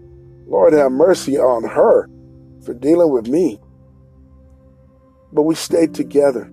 Lord 0.47 0.73
have 0.73 0.91
mercy 0.91 1.37
on 1.37 1.63
her 1.63 2.09
for 2.63 2.73
dealing 2.73 3.11
with 3.11 3.27
me. 3.27 3.59
But 5.31 5.43
we 5.43 5.55
stayed 5.55 5.93
together. 5.93 6.51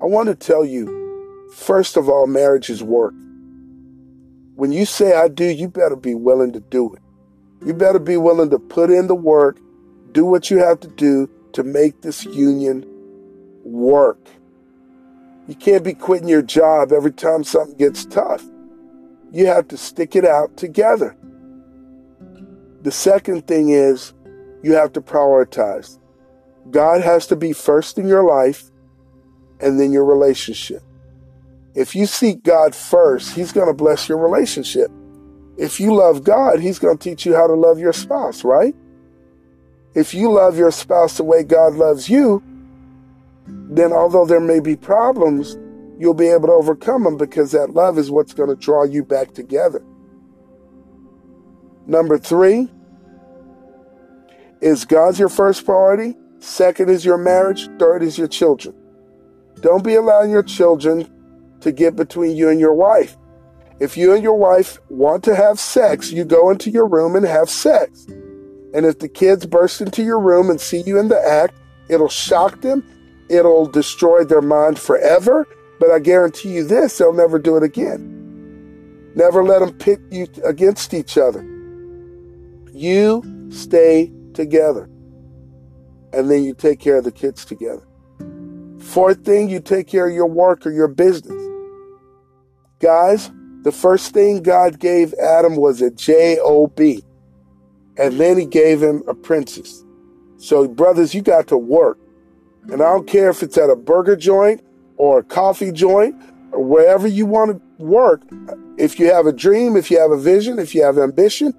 I 0.00 0.06
want 0.06 0.28
to 0.28 0.34
tell 0.34 0.64
you, 0.64 1.48
first 1.54 1.96
of 1.96 2.08
all, 2.08 2.26
marriage 2.26 2.70
is 2.70 2.82
work. 2.82 3.14
When 4.54 4.72
you 4.72 4.84
say 4.84 5.14
I 5.14 5.28
do, 5.28 5.44
you 5.44 5.68
better 5.68 5.96
be 5.96 6.14
willing 6.14 6.52
to 6.52 6.60
do 6.60 6.92
it. 6.94 7.02
You 7.64 7.74
better 7.74 7.98
be 7.98 8.16
willing 8.16 8.50
to 8.50 8.58
put 8.58 8.90
in 8.90 9.06
the 9.06 9.14
work, 9.14 9.58
do 10.12 10.24
what 10.24 10.50
you 10.50 10.58
have 10.58 10.80
to 10.80 10.88
do 10.88 11.28
to 11.52 11.62
make 11.62 12.02
this 12.02 12.24
union 12.24 12.84
work. 13.64 14.28
You 15.48 15.54
can't 15.54 15.84
be 15.84 15.94
quitting 15.94 16.28
your 16.28 16.42
job 16.42 16.92
every 16.92 17.12
time 17.12 17.44
something 17.44 17.76
gets 17.76 18.04
tough 18.04 18.44
you 19.32 19.46
have 19.46 19.66
to 19.68 19.76
stick 19.76 20.14
it 20.14 20.24
out 20.24 20.56
together. 20.56 21.16
The 22.82 22.92
second 22.92 23.46
thing 23.46 23.70
is 23.70 24.12
you 24.62 24.74
have 24.74 24.92
to 24.92 25.00
prioritize. 25.00 25.98
God 26.70 27.00
has 27.00 27.26
to 27.28 27.36
be 27.36 27.52
first 27.52 27.98
in 27.98 28.06
your 28.06 28.24
life 28.24 28.70
and 29.60 29.80
then 29.80 29.90
your 29.90 30.04
relationship. 30.04 30.82
If 31.74 31.96
you 31.96 32.06
seek 32.06 32.42
God 32.42 32.74
first, 32.74 33.34
He's 33.34 33.52
going 33.52 33.68
to 33.68 33.74
bless 33.74 34.08
your 34.08 34.18
relationship. 34.18 34.90
If 35.56 35.80
you 35.80 35.94
love 35.94 36.22
God, 36.24 36.60
He's 36.60 36.78
going 36.78 36.98
to 36.98 37.02
teach 37.02 37.24
you 37.24 37.34
how 37.34 37.46
to 37.46 37.54
love 37.54 37.78
your 37.78 37.94
spouse, 37.94 38.44
right? 38.44 38.74
If 39.94 40.14
you 40.14 40.32
love 40.32 40.56
your 40.56 40.70
spouse 40.70 41.16
the 41.16 41.24
way 41.24 41.42
God 41.42 41.74
loves 41.74 42.08
you, 42.08 42.42
then 43.46 43.92
although 43.92 44.26
there 44.26 44.40
may 44.40 44.60
be 44.60 44.76
problems, 44.76 45.56
you'll 45.98 46.14
be 46.14 46.28
able 46.28 46.48
to 46.48 46.54
overcome 46.54 47.04
them 47.04 47.16
because 47.16 47.52
that 47.52 47.74
love 47.74 47.98
is 47.98 48.10
what's 48.10 48.34
going 48.34 48.48
to 48.48 48.56
draw 48.56 48.84
you 48.84 49.04
back 49.04 49.34
together. 49.34 49.82
Number 51.86 52.18
three 52.18 52.68
is 54.60 54.84
God's 54.84 55.18
your 55.18 55.28
first 55.28 55.64
priority. 55.64 56.16
Second 56.38 56.90
is 56.90 57.04
your 57.04 57.18
marriage. 57.18 57.68
Third 57.78 58.02
is 58.02 58.16
your 58.16 58.28
children. 58.28 58.74
Don't 59.60 59.84
be 59.84 59.94
allowing 59.94 60.30
your 60.30 60.42
children 60.42 61.10
to 61.60 61.70
get 61.70 61.96
between 61.96 62.36
you 62.36 62.48
and 62.48 62.58
your 62.58 62.74
wife. 62.74 63.16
If 63.78 63.96
you 63.96 64.14
and 64.14 64.22
your 64.22 64.38
wife 64.38 64.78
want 64.88 65.24
to 65.24 65.34
have 65.34 65.58
sex, 65.58 66.10
you 66.12 66.24
go 66.24 66.50
into 66.50 66.70
your 66.70 66.86
room 66.86 67.16
and 67.16 67.26
have 67.26 67.50
sex. 67.50 68.06
And 68.74 68.86
if 68.86 68.98
the 68.98 69.08
kids 69.08 69.46
burst 69.46 69.80
into 69.80 70.02
your 70.02 70.18
room 70.18 70.50
and 70.50 70.60
see 70.60 70.82
you 70.86 70.98
in 70.98 71.08
the 71.08 71.20
act, 71.20 71.54
it'll 71.88 72.08
shock 72.08 72.60
them, 72.62 72.84
it'll 73.28 73.66
destroy 73.66 74.24
their 74.24 74.42
mind 74.42 74.78
forever, 74.78 75.46
but 75.78 75.90
I 75.90 75.98
guarantee 75.98 76.54
you 76.54 76.64
this, 76.64 76.98
they'll 76.98 77.12
never 77.12 77.38
do 77.38 77.56
it 77.56 77.62
again. 77.62 79.12
Never 79.14 79.44
let 79.44 79.58
them 79.58 79.72
pit 79.74 80.00
you 80.10 80.26
against 80.44 80.94
each 80.94 81.18
other. 81.18 81.42
You 82.72 83.22
stay 83.50 84.10
together. 84.32 84.88
And 86.14 86.30
then 86.30 86.44
you 86.44 86.54
take 86.54 86.78
care 86.78 86.96
of 86.96 87.04
the 87.04 87.12
kids 87.12 87.44
together. 87.44 87.86
Fourth 88.78 89.24
thing, 89.24 89.48
you 89.48 89.60
take 89.60 89.86
care 89.86 90.08
of 90.08 90.14
your 90.14 90.26
work 90.26 90.66
or 90.66 90.70
your 90.70 90.88
business. 90.88 91.42
Guys, 92.80 93.30
the 93.62 93.72
first 93.72 94.12
thing 94.12 94.42
God 94.42 94.78
gave 94.78 95.14
Adam 95.14 95.56
was 95.56 95.80
a 95.80 95.90
job. 95.90 97.02
And 97.98 98.18
then 98.18 98.38
he 98.38 98.46
gave 98.46 98.82
him 98.82 99.02
a 99.06 99.14
princess. 99.14 99.84
So, 100.38 100.66
brothers, 100.66 101.14
you 101.14 101.22
got 101.22 101.46
to 101.48 101.56
work. 101.56 101.98
And 102.64 102.82
I 102.82 102.92
don't 102.92 103.06
care 103.06 103.30
if 103.30 103.42
it's 103.42 103.58
at 103.58 103.70
a 103.70 103.76
burger 103.76 104.16
joint 104.16 104.62
or 104.96 105.18
a 105.18 105.22
coffee 105.22 105.72
joint 105.72 106.14
or 106.52 106.62
wherever 106.62 107.06
you 107.06 107.26
want 107.26 107.50
to 107.50 107.84
work. 107.84 108.22
If 108.78 108.98
you 108.98 109.12
have 109.12 109.26
a 109.26 109.32
dream, 109.32 109.76
if 109.76 109.90
you 109.90 110.00
have 110.00 110.10
a 110.10 110.18
vision, 110.18 110.58
if 110.58 110.74
you 110.74 110.82
have 110.82 110.98
ambition, 110.98 111.52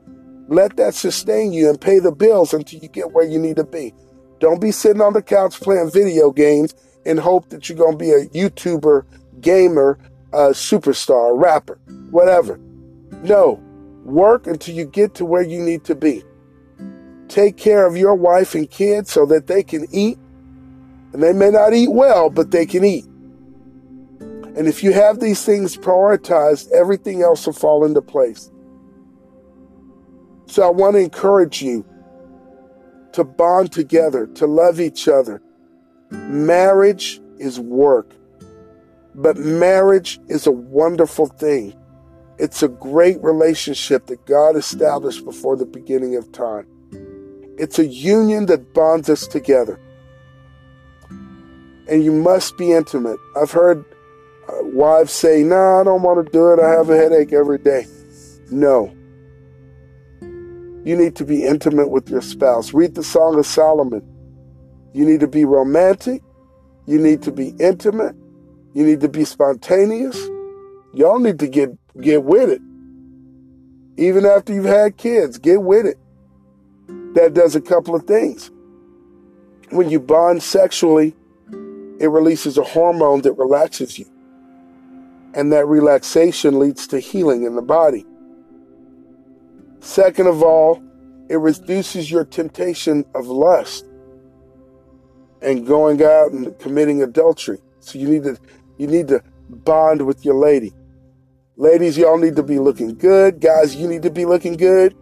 let 0.47 0.75
that 0.77 0.95
sustain 0.95 1.53
you 1.53 1.69
and 1.69 1.79
pay 1.79 1.99
the 1.99 2.11
bills 2.11 2.53
until 2.53 2.79
you 2.79 2.89
get 2.89 3.11
where 3.11 3.25
you 3.25 3.39
need 3.39 3.55
to 3.57 3.63
be. 3.63 3.93
Don't 4.39 4.59
be 4.59 4.71
sitting 4.71 5.01
on 5.01 5.13
the 5.13 5.21
couch 5.21 5.59
playing 5.61 5.91
video 5.91 6.31
games 6.31 6.75
and 7.05 7.19
hope 7.19 7.49
that 7.49 7.69
you're 7.69 7.77
going 7.77 7.93
to 7.93 7.97
be 7.97 8.11
a 8.11 8.25
YouTuber, 8.27 9.05
gamer, 9.39 9.97
a 10.33 10.49
superstar, 10.49 11.39
rapper, 11.41 11.79
whatever. 12.09 12.59
No, 13.21 13.62
work 14.03 14.47
until 14.47 14.75
you 14.75 14.85
get 14.85 15.15
to 15.15 15.25
where 15.25 15.41
you 15.41 15.61
need 15.61 15.83
to 15.85 15.95
be. 15.95 16.23
Take 17.27 17.57
care 17.57 17.85
of 17.85 17.97
your 17.97 18.15
wife 18.15 18.53
and 18.53 18.69
kids 18.69 19.11
so 19.11 19.25
that 19.27 19.47
they 19.47 19.63
can 19.63 19.87
eat. 19.91 20.17
And 21.13 21.21
they 21.21 21.33
may 21.33 21.49
not 21.49 21.73
eat 21.73 21.91
well, 21.91 22.29
but 22.29 22.51
they 22.51 22.65
can 22.65 22.83
eat. 22.83 23.05
And 24.55 24.67
if 24.67 24.83
you 24.83 24.93
have 24.93 25.19
these 25.19 25.43
things 25.43 25.75
prioritized, 25.77 26.71
everything 26.71 27.23
else 27.23 27.45
will 27.45 27.53
fall 27.53 27.85
into 27.85 28.01
place. 28.01 28.51
So 30.45 30.61
I 30.61 30.69
want 30.69 30.95
to 30.95 30.99
encourage 30.99 31.61
you 31.61 31.85
to 33.13 33.23
bond 33.23 33.71
together, 33.71 34.27
to 34.27 34.45
love 34.45 34.79
each 34.79 35.07
other. 35.07 35.41
Marriage 36.11 37.19
is 37.39 37.59
work, 37.59 38.13
but 39.15 39.37
marriage 39.37 40.19
is 40.27 40.45
a 40.45 40.51
wonderful 40.51 41.27
thing. 41.27 41.73
It's 42.39 42.63
a 42.63 42.67
great 42.67 43.21
relationship 43.23 44.07
that 44.07 44.25
God 44.25 44.55
established 44.55 45.23
before 45.23 45.55
the 45.55 45.65
beginning 45.65 46.15
of 46.15 46.31
time. 46.31 46.67
It's 47.57 47.77
a 47.77 47.85
union 47.85 48.47
that 48.47 48.73
bonds 48.73 49.09
us 49.09 49.27
together. 49.27 49.79
And 51.87 52.03
you 52.03 52.11
must 52.11 52.57
be 52.57 52.71
intimate. 52.71 53.19
I've 53.39 53.51
heard 53.51 53.85
uh, 54.49 54.63
wives 54.63 55.11
say, 55.11 55.43
nah, 55.43 55.81
I 55.81 55.83
don't 55.83 56.01
want 56.01 56.25
to 56.25 56.31
do 56.31 56.51
it. 56.51 56.59
I 56.59 56.69
have 56.69 56.89
a 56.89 56.97
headache 56.97 57.33
every 57.33 57.59
day. 57.59 57.85
No. 58.49 58.95
You 60.21 60.97
need 60.97 61.15
to 61.17 61.25
be 61.25 61.45
intimate 61.45 61.89
with 61.89 62.09
your 62.09 62.21
spouse. 62.21 62.73
Read 62.73 62.95
the 62.95 63.03
Song 63.03 63.37
of 63.37 63.45
Solomon. 63.45 64.01
You 64.93 65.05
need 65.05 65.19
to 65.19 65.27
be 65.27 65.45
romantic. 65.45 66.23
You 66.85 66.99
need 66.99 67.21
to 67.23 67.31
be 67.31 67.49
intimate. 67.59 68.15
You 68.73 68.85
need 68.85 69.01
to 69.01 69.09
be 69.09 69.23
spontaneous. 69.23 70.19
Y'all 70.93 71.19
need 71.19 71.39
to 71.39 71.47
get 71.47 71.69
get 71.99 72.23
with 72.23 72.49
it. 72.49 72.61
Even 73.97 74.25
after 74.25 74.53
you've 74.53 74.65
had 74.65 74.97
kids, 74.97 75.37
get 75.37 75.61
with 75.61 75.85
it. 75.85 75.97
That 77.15 77.33
does 77.33 77.55
a 77.55 77.61
couple 77.61 77.95
of 77.95 78.03
things. 78.03 78.49
When 79.69 79.89
you 79.89 79.99
bond 79.99 80.41
sexually, 80.41 81.15
it 81.99 82.07
releases 82.07 82.57
a 82.57 82.63
hormone 82.63 83.21
that 83.21 83.33
relaxes 83.33 83.99
you. 83.99 84.05
And 85.35 85.51
that 85.51 85.65
relaxation 85.65 86.59
leads 86.59 86.87
to 86.87 86.99
healing 86.99 87.43
in 87.43 87.55
the 87.55 87.61
body. 87.61 88.05
Second 89.79 90.27
of 90.27 90.43
all, 90.43 90.81
it 91.29 91.37
reduces 91.37 92.09
your 92.09 92.25
temptation 92.25 93.05
of 93.15 93.27
lust 93.27 93.85
and 95.41 95.67
going 95.67 96.03
out 96.03 96.31
and 96.31 96.57
committing 96.59 97.03
adultery. 97.03 97.59
So 97.79 97.99
you 97.99 98.07
need 98.07 98.23
to 98.23 98.37
you 98.77 98.87
need 98.87 99.07
to 99.09 99.21
bond 99.49 100.05
with 100.05 100.25
your 100.25 100.35
lady. 100.35 100.73
Ladies, 101.55 101.97
y'all 101.97 102.17
need 102.17 102.35
to 102.35 102.43
be 102.43 102.57
looking 102.57 102.95
good. 102.95 103.39
Guys, 103.39 103.75
you 103.75 103.87
need 103.87 104.01
to 104.01 104.09
be 104.09 104.25
looking 104.25 104.53
good. 104.53 104.95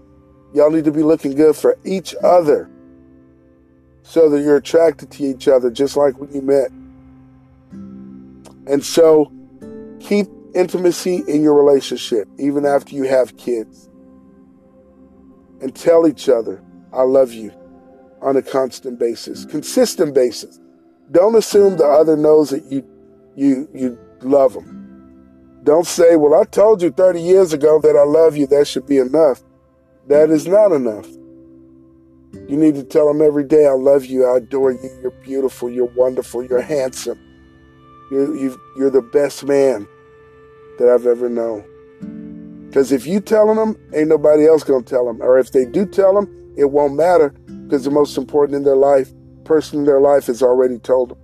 Y'all 0.54 0.70
need 0.70 0.84
to 0.84 0.92
be 0.92 1.02
looking 1.02 1.34
good 1.34 1.56
for 1.56 1.78
each 1.86 2.14
other 2.24 2.70
so 4.04 4.30
that 4.30 4.42
you're 4.42 4.58
attracted 4.58 5.10
to 5.12 5.24
each 5.24 5.48
other 5.48 5.72
just 5.72 5.96
like 5.96 6.18
when 6.18 6.30
you 6.34 6.42
met. 6.42 6.70
And 8.68 8.84
so 8.84 9.32
keep 10.02 10.28
intimacy 10.54 11.24
in 11.28 11.42
your 11.42 11.54
relationship 11.54 12.28
even 12.38 12.66
after 12.66 12.96
you 12.96 13.04
have 13.04 13.38
kids. 13.38 13.88
And 15.62 15.74
tell 15.74 16.06
each 16.08 16.28
other, 16.28 16.62
I 16.92 17.04
love 17.04 17.32
you 17.32 17.54
on 18.22 18.36
a 18.36 18.42
constant 18.42 19.00
basis, 19.00 19.46
consistent 19.46 20.14
basis. 20.14 20.60
Don't 21.12 21.36
assume 21.36 21.78
the 21.78 21.86
other 21.86 22.18
knows 22.18 22.50
that 22.50 22.64
you 22.66 22.86
you 23.36 23.70
you 23.74 23.98
love 24.22 24.54
them. 24.54 24.81
Don't 25.63 25.86
say, 25.86 26.15
"Well, 26.15 26.34
I 26.34 26.43
told 26.45 26.82
you 26.82 26.91
30 26.91 27.21
years 27.21 27.54
ago 27.54 27.80
that 27.80 27.95
I 27.95 28.04
love 28.04 28.36
you. 28.36 28.47
That 28.47 28.67
should 28.67 28.86
be 28.86 28.97
enough." 28.97 29.43
That 30.08 30.30
is 30.30 30.47
not 30.47 30.71
enough. 30.71 31.08
You 32.47 32.58
need 32.58 32.76
to 32.76 32.84
tell 32.84 33.08
them 33.08 33.21
every 33.21 33.43
day, 33.43 33.67
"I 33.67 33.74
love 33.74 34.06
you. 34.06 34.26
I 34.26 34.38
adore 34.38 34.71
you. 34.71 34.89
You're 35.02 35.13
beautiful. 35.24 35.69
You're 35.69 35.91
wonderful. 35.95 36.43
You're 36.43 36.62
handsome. 36.62 37.19
You're 38.10 38.36
you 38.36 38.58
you're 38.78 38.89
the 38.89 39.02
best 39.02 39.45
man 39.45 39.88
that 40.80 40.89
I've 40.89 41.06
ever 41.06 41.30
known." 41.30 41.63
Because 42.67 42.91
if 42.91 43.06
you 43.06 43.19
telling 43.19 43.58
them, 43.58 43.76
ain't 43.93 44.08
nobody 44.08 44.47
else 44.47 44.63
gonna 44.63 44.82
tell 44.82 45.06
them. 45.06 45.21
Or 45.21 45.38
if 45.38 45.52
they 45.52 45.65
do 45.65 45.86
tell 45.86 46.13
them, 46.13 46.28
it 46.56 46.71
won't 46.71 46.95
matter 46.95 47.34
because 47.65 47.84
the 47.84 47.91
most 47.91 48.17
important 48.17 48.56
in 48.56 48.63
their 48.63 48.78
life, 48.78 49.13
person 49.43 49.80
in 49.80 49.86
their 49.86 50.02
life, 50.02 50.28
has 50.28 50.41
already 50.41 50.80
told 50.80 51.10
them. 51.10 51.17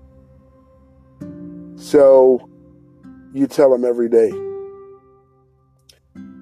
So 1.78 2.42
you 3.34 3.48
tell 3.48 3.72
them 3.72 3.86
every 3.86 4.10
day. 4.10 4.32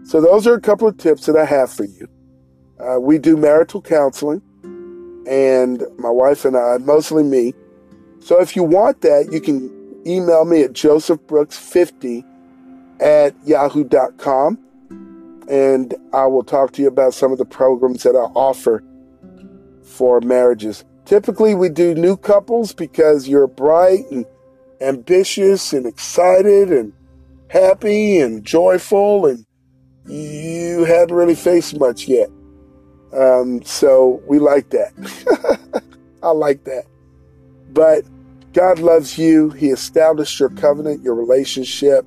So 0.03 0.21
those 0.21 0.45
are 0.45 0.53
a 0.53 0.61
couple 0.61 0.87
of 0.87 0.97
tips 0.97 1.25
that 1.25 1.35
I 1.35 1.45
have 1.45 1.71
for 1.71 1.85
you. 1.85 2.07
Uh, 2.79 2.99
we 2.99 3.17
do 3.17 3.35
marital 3.35 3.81
counseling, 3.81 4.41
and 5.27 5.83
my 5.97 6.09
wife 6.09 6.45
and 6.45 6.55
I, 6.55 6.77
mostly 6.77 7.23
me. 7.23 7.53
So 8.19 8.39
if 8.39 8.55
you 8.55 8.63
want 8.63 9.01
that, 9.01 9.29
you 9.31 9.41
can 9.41 9.71
email 10.05 10.45
me 10.45 10.61
at 10.61 10.73
josephbrooks50 10.73 12.23
at 12.99 13.33
yahoo.com, 13.45 14.59
and 15.49 15.93
I 16.13 16.25
will 16.27 16.43
talk 16.43 16.73
to 16.73 16.81
you 16.81 16.87
about 16.87 17.13
some 17.13 17.31
of 17.31 17.37
the 17.37 17.45
programs 17.45 18.03
that 18.03 18.15
I 18.15 18.29
offer 18.35 18.83
for 19.83 20.21
marriages. 20.21 20.83
Typically, 21.05 21.55
we 21.55 21.69
do 21.69 21.93
new 21.93 22.17
couples 22.17 22.73
because 22.73 23.27
you're 23.27 23.47
bright 23.47 24.05
and 24.11 24.25
ambitious 24.81 25.73
and 25.73 25.85
excited 25.85 26.71
and 26.71 26.93
happy 27.49 28.17
and 28.17 28.43
joyful, 28.43 29.25
and 29.25 29.45
you 30.07 30.83
hadn't 30.85 31.15
really 31.15 31.35
faced 31.35 31.79
much 31.79 32.07
yet. 32.07 32.29
Um, 33.13 33.63
so 33.63 34.21
we 34.27 34.39
like 34.39 34.69
that. 34.71 34.91
I 36.23 36.29
like 36.31 36.63
that. 36.65 36.85
But 37.71 38.03
God 38.53 38.79
loves 38.79 39.17
you. 39.17 39.49
He 39.51 39.69
established 39.69 40.39
your 40.39 40.49
covenant, 40.49 41.03
your 41.03 41.15
relationship. 41.15 42.05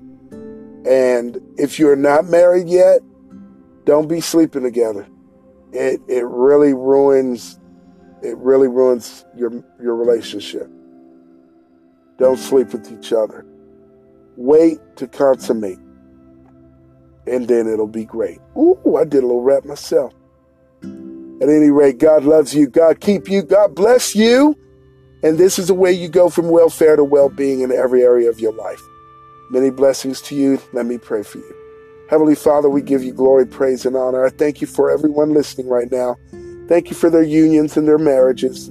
And 0.86 1.40
if 1.56 1.78
you're 1.78 1.96
not 1.96 2.26
married 2.26 2.68
yet, 2.68 3.00
don't 3.84 4.08
be 4.08 4.20
sleeping 4.20 4.62
together. 4.62 5.06
It 5.72 6.00
it 6.08 6.24
really 6.26 6.74
ruins 6.74 7.58
it 8.22 8.36
really 8.38 8.68
ruins 8.68 9.24
your 9.36 9.50
your 9.80 9.96
relationship. 9.96 10.70
Don't 12.18 12.36
sleep 12.36 12.72
with 12.72 12.90
each 12.92 13.12
other. 13.12 13.46
Wait 14.36 14.78
to 14.96 15.06
consummate. 15.06 15.78
And 17.26 17.46
then 17.46 17.68
it'll 17.68 17.86
be 17.86 18.04
great. 18.04 18.38
Ooh, 18.56 18.96
I 18.96 19.04
did 19.04 19.22
a 19.22 19.26
little 19.26 19.42
rap 19.42 19.64
myself. 19.64 20.12
At 20.82 21.48
any 21.48 21.70
rate, 21.70 21.98
God 21.98 22.24
loves 22.24 22.54
you. 22.54 22.68
God 22.68 23.00
keep 23.00 23.28
you. 23.28 23.42
God 23.42 23.74
bless 23.74 24.16
you. 24.16 24.58
And 25.22 25.38
this 25.38 25.58
is 25.58 25.68
the 25.68 25.74
way 25.74 25.92
you 25.92 26.08
go 26.08 26.28
from 26.28 26.50
welfare 26.50 26.96
to 26.96 27.04
well 27.04 27.28
being 27.28 27.60
in 27.60 27.70
every 27.70 28.02
area 28.02 28.28
of 28.28 28.40
your 28.40 28.52
life. 28.52 28.80
Many 29.50 29.70
blessings 29.70 30.20
to 30.22 30.34
you. 30.34 30.60
Let 30.72 30.86
me 30.86 30.98
pray 30.98 31.22
for 31.22 31.38
you. 31.38 31.54
Heavenly 32.10 32.34
Father, 32.34 32.68
we 32.68 32.82
give 32.82 33.04
you 33.04 33.12
glory, 33.12 33.46
praise, 33.46 33.84
and 33.84 33.96
honor. 33.96 34.24
I 34.24 34.30
thank 34.30 34.60
you 34.60 34.66
for 34.66 34.90
everyone 34.90 35.34
listening 35.34 35.68
right 35.68 35.90
now. 35.90 36.16
Thank 36.68 36.90
you 36.90 36.96
for 36.96 37.10
their 37.10 37.22
unions 37.22 37.76
and 37.76 37.86
their 37.86 37.98
marriages 37.98 38.70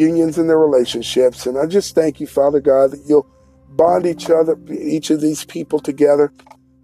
unions 0.00 0.38
in 0.38 0.46
their 0.46 0.58
relationships. 0.58 1.46
And 1.46 1.58
I 1.58 1.66
just 1.66 1.94
thank 1.94 2.18
you, 2.20 2.26
Father 2.26 2.60
God, 2.60 2.92
that 2.92 3.04
you'll 3.06 3.26
bond 3.76 4.06
each 4.06 4.30
other, 4.30 4.58
each 4.68 5.10
of 5.10 5.20
these 5.20 5.44
people 5.44 5.78
together. 5.78 6.32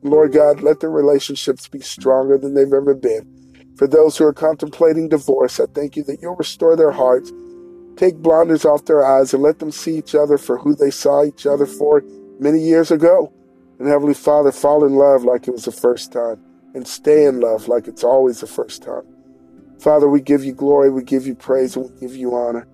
Lord 0.03 0.33
God, 0.33 0.63
let 0.63 0.81
their 0.81 0.91
relationships 0.91 1.67
be 1.67 1.81
stronger 1.81 2.39
than 2.39 2.55
they've 2.55 2.73
ever 2.73 2.95
been. 2.95 3.27
For 3.77 3.87
those 3.87 4.17
who 4.17 4.25
are 4.25 4.33
contemplating 4.33 5.09
divorce, 5.09 5.59
I 5.59 5.67
thank 5.67 5.97
you 5.97 6.05
that 6.05 6.21
you'll 6.23 6.37
restore 6.37 6.77
their 6.77 6.93
hearts, 6.93 7.33
take 7.97 8.17
blinders 8.17 8.65
off 8.65 8.85
their 8.85 9.05
eyes, 9.05 9.35
and 9.35 9.43
let 9.43 9.59
them 9.59 9.73
see 9.73 9.97
each 9.97 10.15
other 10.15 10.39
for 10.39 10.59
who 10.59 10.75
they 10.75 10.91
saw 10.91 11.25
each 11.25 11.47
other 11.47 11.67
for 11.67 12.03
many 12.39 12.61
years 12.61 12.91
ago. 12.91 13.33
And 13.79 13.89
Heavenly 13.89 14.15
Father, 14.15 14.53
fall 14.53 14.85
in 14.85 14.95
love 14.95 15.25
like 15.25 15.49
it 15.49 15.53
was 15.53 15.65
the 15.65 15.73
first 15.73 16.13
time, 16.13 16.37
and 16.75 16.87
stay 16.87 17.25
in 17.25 17.41
love 17.41 17.69
like 17.69 17.89
it's 17.89 18.05
always 18.05 18.41
the 18.41 18.47
first 18.47 18.83
time. 18.83 19.03
Father, 19.81 20.09
we 20.09 20.21
give 20.21 20.45
you 20.45 20.55
glory, 20.55 20.91
we 20.91 21.03
give 21.03 21.27
you 21.27 21.35
praise, 21.35 21.77
and 21.77 21.91
we 21.91 22.01
give 22.01 22.17
you 22.17 22.35
honor. 22.35 22.67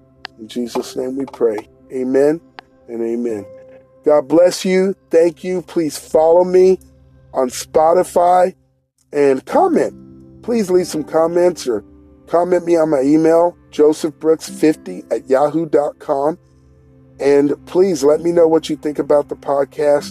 In 0.43 0.49
Jesus' 0.49 0.97
name 0.97 1.17
we 1.17 1.25
pray. 1.27 1.69
Amen 1.93 2.41
and 2.89 3.01
amen. 3.01 3.47
God 4.05 4.27
bless 4.27 4.65
you. 4.65 4.97
Thank 5.09 5.45
you. 5.45 5.63
Please 5.63 5.97
follow 5.97 6.43
me 6.43 6.81
on 7.33 7.49
Spotify 7.49 8.53
and 9.13 9.47
comment. 9.47 10.43
Please 10.43 10.69
leave 10.69 10.89
some 10.89 11.05
comments 11.05 11.69
or 11.69 11.85
comment 12.27 12.67
me 12.67 12.77
on 12.77 12.91
my 12.91 13.03
email, 13.03 13.57
josephbrooks50 13.71 15.13
at 15.13 15.31
yahoo.com. 15.31 16.37
And 17.21 17.67
please 17.67 18.03
let 18.03 18.21
me 18.21 18.33
know 18.33 18.49
what 18.49 18.69
you 18.69 18.75
think 18.75 18.99
about 18.99 19.29
the 19.29 19.37
podcast 19.37 20.11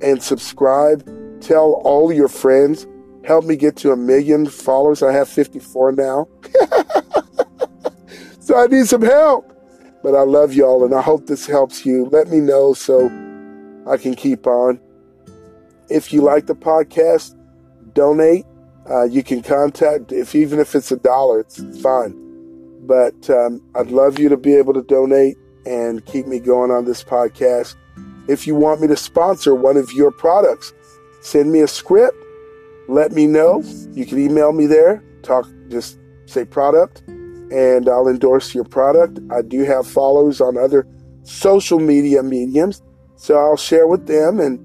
and 0.00 0.22
subscribe. 0.22 1.04
Tell 1.42 1.82
all 1.84 2.10
your 2.10 2.28
friends. 2.28 2.86
Help 3.24 3.44
me 3.44 3.56
get 3.56 3.76
to 3.76 3.92
a 3.92 3.96
million 3.96 4.46
followers. 4.46 5.02
I 5.02 5.12
have 5.12 5.28
54 5.28 5.92
now. 5.92 6.28
so 8.50 8.56
I 8.56 8.66
need 8.66 8.88
some 8.88 9.02
help. 9.02 9.56
But 10.02 10.16
I 10.16 10.22
love 10.22 10.52
y'all 10.54 10.84
and 10.84 10.92
I 10.92 11.02
hope 11.02 11.26
this 11.26 11.46
helps 11.46 11.86
you. 11.86 12.06
Let 12.06 12.28
me 12.28 12.40
know 12.40 12.74
so 12.74 13.06
I 13.88 13.96
can 13.96 14.14
keep 14.14 14.44
on. 14.44 14.80
If 15.88 16.12
you 16.12 16.22
like 16.22 16.46
the 16.46 16.56
podcast, 16.56 17.36
donate. 17.94 18.44
Uh, 18.90 19.04
you 19.04 19.22
can 19.22 19.40
contact 19.40 20.10
if 20.10 20.34
even 20.34 20.58
if 20.58 20.74
it's 20.74 20.90
a 20.90 20.96
dollar, 20.96 21.38
it's 21.38 21.58
fine. 21.80 22.12
But 22.88 23.30
um, 23.30 23.62
I'd 23.76 23.92
love 23.92 24.18
you 24.18 24.28
to 24.30 24.36
be 24.36 24.56
able 24.56 24.74
to 24.74 24.82
donate 24.82 25.36
and 25.64 26.04
keep 26.06 26.26
me 26.26 26.40
going 26.40 26.72
on 26.72 26.86
this 26.86 27.04
podcast. 27.04 27.76
If 28.26 28.48
you 28.48 28.56
want 28.56 28.80
me 28.80 28.88
to 28.88 28.96
sponsor 28.96 29.54
one 29.54 29.76
of 29.76 29.92
your 29.92 30.10
products, 30.10 30.72
send 31.20 31.52
me 31.52 31.60
a 31.60 31.68
script. 31.68 32.16
Let 32.88 33.12
me 33.12 33.28
know. 33.28 33.62
You 33.92 34.06
can 34.06 34.18
email 34.18 34.52
me 34.52 34.66
there. 34.66 35.04
Talk, 35.22 35.46
just 35.68 36.00
say 36.26 36.44
product 36.44 37.04
and 37.50 37.88
I'll 37.88 38.08
endorse 38.08 38.54
your 38.54 38.64
product. 38.64 39.18
I 39.30 39.42
do 39.42 39.64
have 39.64 39.86
followers 39.86 40.40
on 40.40 40.56
other 40.56 40.86
social 41.22 41.78
media 41.78 42.22
mediums, 42.22 42.82
so 43.16 43.36
I'll 43.36 43.56
share 43.56 43.86
with 43.86 44.06
them 44.06 44.40
and 44.40 44.58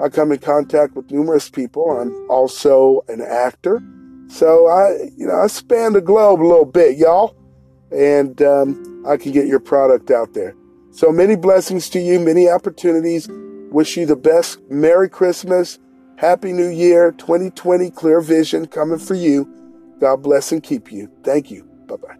I 0.00 0.08
come 0.08 0.32
in 0.32 0.38
contact 0.38 0.94
with 0.96 1.10
numerous 1.10 1.50
people. 1.50 1.90
I'm 1.90 2.30
also 2.30 3.04
an 3.08 3.20
actor. 3.20 3.82
So 4.28 4.68
I, 4.68 5.10
you 5.16 5.26
know, 5.26 5.40
I 5.42 5.46
span 5.48 5.92
the 5.92 6.00
globe 6.00 6.40
a 6.40 6.46
little 6.46 6.64
bit, 6.64 6.96
y'all, 6.96 7.36
and 7.90 8.40
um, 8.40 9.04
I 9.06 9.16
can 9.16 9.32
get 9.32 9.46
your 9.46 9.60
product 9.60 10.10
out 10.10 10.32
there. 10.32 10.54
So 10.92 11.12
many 11.12 11.36
blessings 11.36 11.88
to 11.90 12.00
you, 12.00 12.18
many 12.18 12.48
opportunities. 12.48 13.28
Wish 13.70 13.96
you 13.96 14.06
the 14.06 14.16
best. 14.16 14.60
Merry 14.70 15.08
Christmas. 15.08 15.78
Happy 16.16 16.52
New 16.52 16.68
Year. 16.68 17.12
2020 17.12 17.90
clear 17.90 18.20
vision 18.20 18.66
coming 18.66 18.98
for 18.98 19.14
you. 19.14 19.48
God 20.00 20.22
bless 20.22 20.50
and 20.50 20.62
keep 20.62 20.90
you. 20.90 21.10
Thank 21.22 21.50
you. 21.50 21.64
Bye 21.86 21.96
bye. 21.96 22.19